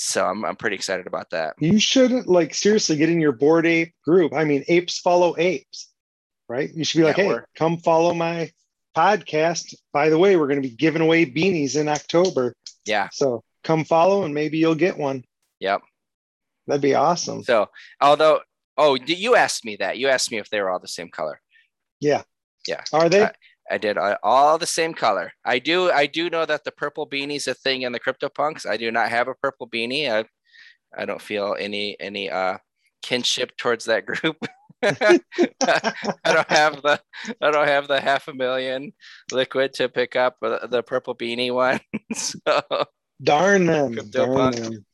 so 0.00 0.24
i'm, 0.24 0.44
I'm 0.44 0.54
pretty 0.56 0.76
excited 0.76 1.06
about 1.06 1.30
that 1.30 1.54
you 1.58 1.78
should 1.80 2.26
like 2.26 2.54
seriously 2.54 2.96
get 2.96 3.08
in 3.10 3.20
your 3.20 3.32
bored 3.32 3.66
ape 3.66 3.92
group. 4.04 4.32
I 4.32 4.44
mean, 4.44 4.64
apes 4.68 4.98
follow 5.00 5.34
apes, 5.38 5.90
right? 6.48 6.70
You 6.72 6.84
should 6.84 6.98
be 6.98 7.04
like, 7.04 7.16
hey, 7.16 7.34
come 7.56 7.78
follow 7.78 8.14
my 8.14 8.50
podcast. 8.96 9.74
By 9.92 10.08
the 10.08 10.18
way, 10.18 10.36
we're 10.36 10.46
going 10.46 10.62
to 10.62 10.68
be 10.68 10.74
giving 10.74 11.02
away 11.02 11.26
beanies 11.26 11.76
in 11.76 11.88
October. 11.88 12.54
yeah 12.86 13.08
So 13.12 13.42
come 13.64 13.84
follow 13.84 14.24
and 14.24 14.32
maybe 14.34 14.58
you'll 14.58 14.74
get 14.74 14.96
one. 14.96 15.24
yep 15.60 15.80
That'd 16.66 16.82
be 16.82 16.94
awesome. 16.94 17.42
so 17.42 17.66
although 18.00 18.40
oh 18.76 18.94
you 18.94 19.34
asked 19.36 19.64
me 19.64 19.76
that 19.76 19.98
you 19.98 20.08
asked 20.08 20.30
me 20.30 20.38
if 20.38 20.48
they 20.50 20.60
were 20.60 20.70
all 20.70 20.78
the 20.80 20.88
same 20.88 21.08
color 21.08 21.40
Yeah. 22.00 22.22
Yeah. 22.68 22.82
Are 22.92 23.08
they? 23.08 23.22
Uh, 23.22 23.30
i 23.70 23.78
did 23.78 23.96
uh, 23.98 24.16
all 24.22 24.58
the 24.58 24.66
same 24.66 24.94
color 24.94 25.32
i 25.44 25.58
do 25.58 25.90
i 25.90 26.06
do 26.06 26.30
know 26.30 26.44
that 26.44 26.64
the 26.64 26.72
purple 26.72 27.08
beanie's 27.08 27.46
a 27.46 27.54
thing 27.54 27.82
in 27.82 27.92
the 27.92 27.98
crypto 27.98 28.28
punks 28.28 28.66
i 28.66 28.76
do 28.76 28.90
not 28.90 29.08
have 29.08 29.28
a 29.28 29.34
purple 29.34 29.68
beanie 29.68 30.10
i 30.10 30.24
i 30.96 31.04
don't 31.04 31.22
feel 31.22 31.56
any 31.58 31.96
any 32.00 32.30
uh 32.30 32.56
kinship 33.02 33.56
towards 33.56 33.84
that 33.84 34.06
group 34.06 34.36
I 34.82 35.20
don't 36.24 36.50
have 36.50 36.82
the 36.82 37.00
I 37.42 37.50
don't 37.50 37.66
have 37.66 37.88
the 37.88 38.00
half 38.00 38.28
a 38.28 38.34
million 38.34 38.92
liquid 39.32 39.72
to 39.74 39.88
pick 39.88 40.14
up 40.14 40.36
the, 40.40 40.68
the 40.70 40.84
purple 40.84 41.16
beanie 41.16 41.52
one. 41.52 41.80
so 42.12 42.60
Darn 43.22 43.66
them. 43.66 43.94
Darn 44.10 44.52
them. 44.52 44.84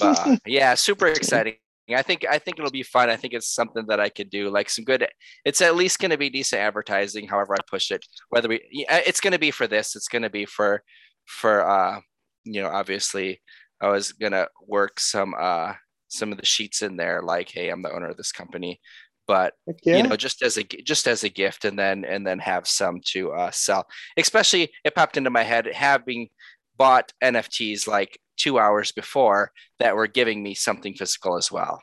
uh, 0.00 0.36
yeah, 0.46 0.74
super 0.74 1.08
exciting. 1.08 1.56
I 1.90 2.02
think 2.02 2.24
I 2.28 2.38
think 2.38 2.58
it'll 2.58 2.70
be 2.70 2.82
fun. 2.82 3.10
I 3.10 3.16
think 3.16 3.34
it's 3.34 3.54
something 3.54 3.84
that 3.88 4.00
I 4.00 4.08
could 4.08 4.30
do 4.30 4.48
like 4.50 4.70
some 4.70 4.84
good. 4.84 5.06
It's 5.44 5.60
at 5.60 5.76
least 5.76 5.98
going 5.98 6.12
to 6.12 6.18
be 6.18 6.30
decent 6.30 6.62
advertising. 6.62 7.28
However, 7.28 7.54
I 7.54 7.58
push 7.68 7.90
it. 7.90 8.04
Whether 8.30 8.48
we, 8.48 8.62
yeah, 8.70 9.02
it's 9.06 9.20
going 9.20 9.32
to 9.32 9.38
be 9.38 9.50
for 9.50 9.66
this. 9.66 9.94
It's 9.94 10.08
going 10.08 10.22
to 10.22 10.30
be 10.30 10.46
for 10.46 10.82
for 11.26 11.68
uh, 11.68 12.00
you 12.44 12.62
know, 12.62 12.68
obviously, 12.68 13.40
I 13.80 13.88
was 13.88 14.12
gonna 14.12 14.46
work 14.66 15.00
some 15.00 15.34
uh 15.38 15.74
some 16.08 16.30
of 16.30 16.38
the 16.38 16.46
sheets 16.46 16.82
in 16.82 16.96
there, 16.96 17.22
like, 17.22 17.50
"Hey, 17.50 17.70
I'm 17.70 17.82
the 17.82 17.92
owner 17.92 18.08
of 18.08 18.16
this 18.16 18.32
company." 18.32 18.80
But 19.26 19.54
yeah. 19.84 19.96
you 19.96 20.02
know, 20.02 20.16
just 20.16 20.42
as 20.42 20.58
a 20.58 20.62
just 20.62 21.08
as 21.08 21.24
a 21.24 21.28
gift, 21.28 21.64
and 21.64 21.78
then 21.78 22.04
and 22.04 22.26
then 22.26 22.38
have 22.40 22.68
some 22.68 23.00
to 23.06 23.32
uh, 23.32 23.50
sell. 23.50 23.86
Especially, 24.16 24.70
it 24.84 24.94
popped 24.94 25.16
into 25.16 25.30
my 25.30 25.42
head 25.42 25.66
having 25.72 26.28
bought 26.76 27.12
NFTs 27.22 27.86
like 27.86 28.18
two 28.36 28.58
hours 28.58 28.92
before 28.92 29.52
that 29.78 29.96
were 29.96 30.06
giving 30.06 30.42
me 30.42 30.54
something 30.54 30.94
physical 30.94 31.36
as 31.36 31.50
well. 31.50 31.82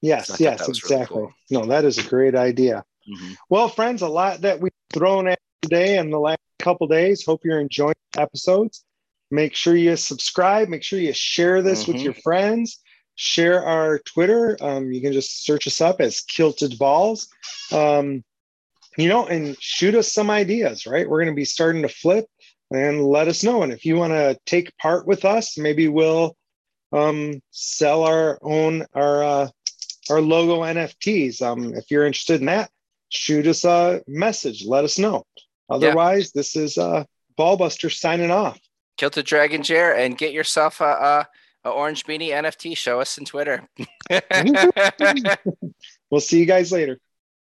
Yes, 0.00 0.28
so 0.28 0.36
yes, 0.38 0.68
exactly. 0.68 1.16
Really 1.16 1.32
cool. 1.50 1.62
No, 1.62 1.66
that 1.66 1.84
is 1.84 1.98
a 1.98 2.02
great 2.02 2.34
idea. 2.34 2.84
Mm-hmm. 3.08 3.32
Well, 3.48 3.68
friends, 3.68 4.02
a 4.02 4.08
lot 4.08 4.42
that 4.42 4.60
we've 4.60 4.72
thrown 4.92 5.28
at 5.28 5.38
today 5.62 5.98
and 5.98 6.12
the 6.12 6.18
last 6.18 6.40
couple 6.58 6.86
days. 6.86 7.24
Hope 7.24 7.40
you're 7.44 7.60
enjoying 7.60 7.94
episodes. 8.16 8.84
Make 9.30 9.54
sure 9.54 9.76
you 9.76 9.96
subscribe. 9.96 10.68
Make 10.68 10.82
sure 10.82 10.98
you 10.98 11.12
share 11.12 11.62
this 11.62 11.82
mm-hmm. 11.82 11.92
with 11.92 12.02
your 12.02 12.14
friends. 12.14 12.80
Share 13.16 13.64
our 13.64 13.98
Twitter. 14.00 14.56
Um, 14.60 14.92
you 14.92 15.00
can 15.00 15.12
just 15.12 15.44
search 15.44 15.66
us 15.66 15.80
up 15.80 16.00
as 16.00 16.20
Kilted 16.20 16.78
Balls. 16.78 17.28
Um, 17.72 18.22
you 18.96 19.08
know, 19.08 19.26
and 19.26 19.56
shoot 19.60 19.94
us 19.94 20.12
some 20.12 20.30
ideas, 20.30 20.86
right? 20.86 21.08
We're 21.08 21.18
going 21.18 21.34
to 21.34 21.38
be 21.38 21.44
starting 21.44 21.82
to 21.82 21.88
flip 21.88 22.26
and 22.70 23.04
let 23.04 23.28
us 23.28 23.42
know. 23.42 23.62
And 23.62 23.72
if 23.72 23.84
you 23.84 23.96
want 23.96 24.12
to 24.12 24.38
take 24.46 24.76
part 24.78 25.06
with 25.06 25.24
us, 25.24 25.58
maybe 25.58 25.88
we'll 25.88 26.36
um, 26.92 27.40
sell 27.50 28.04
our 28.04 28.38
own 28.42 28.86
our 28.94 29.22
uh, 29.22 29.48
our 30.10 30.20
logo 30.20 30.62
NFTs. 30.62 31.42
Um, 31.42 31.74
if 31.74 31.90
you're 31.90 32.06
interested 32.06 32.40
in 32.40 32.46
that, 32.46 32.70
shoot 33.08 33.46
us 33.46 33.64
a 33.64 34.02
message. 34.06 34.64
Let 34.66 34.84
us 34.84 34.98
know. 34.98 35.24
Otherwise, 35.70 36.32
yeah. 36.34 36.40
this 36.40 36.56
is 36.56 36.78
uh, 36.78 37.04
Ballbuster 37.38 37.92
signing 37.92 38.30
off. 38.30 38.58
Kilted 38.96 39.26
Dragon 39.26 39.62
Jer 39.62 39.92
and 39.92 40.18
get 40.18 40.32
yourself 40.32 40.80
a, 40.80 41.26
a, 41.64 41.64
a 41.64 41.70
orange 41.70 42.04
beanie 42.04 42.30
NFT. 42.30 42.76
Show 42.76 43.00
us 43.00 43.18
in 43.18 43.24
Twitter. 43.24 43.68
we'll 46.10 46.20
see 46.20 46.40
you 46.40 46.46
guys 46.46 46.72
later. 46.72 46.98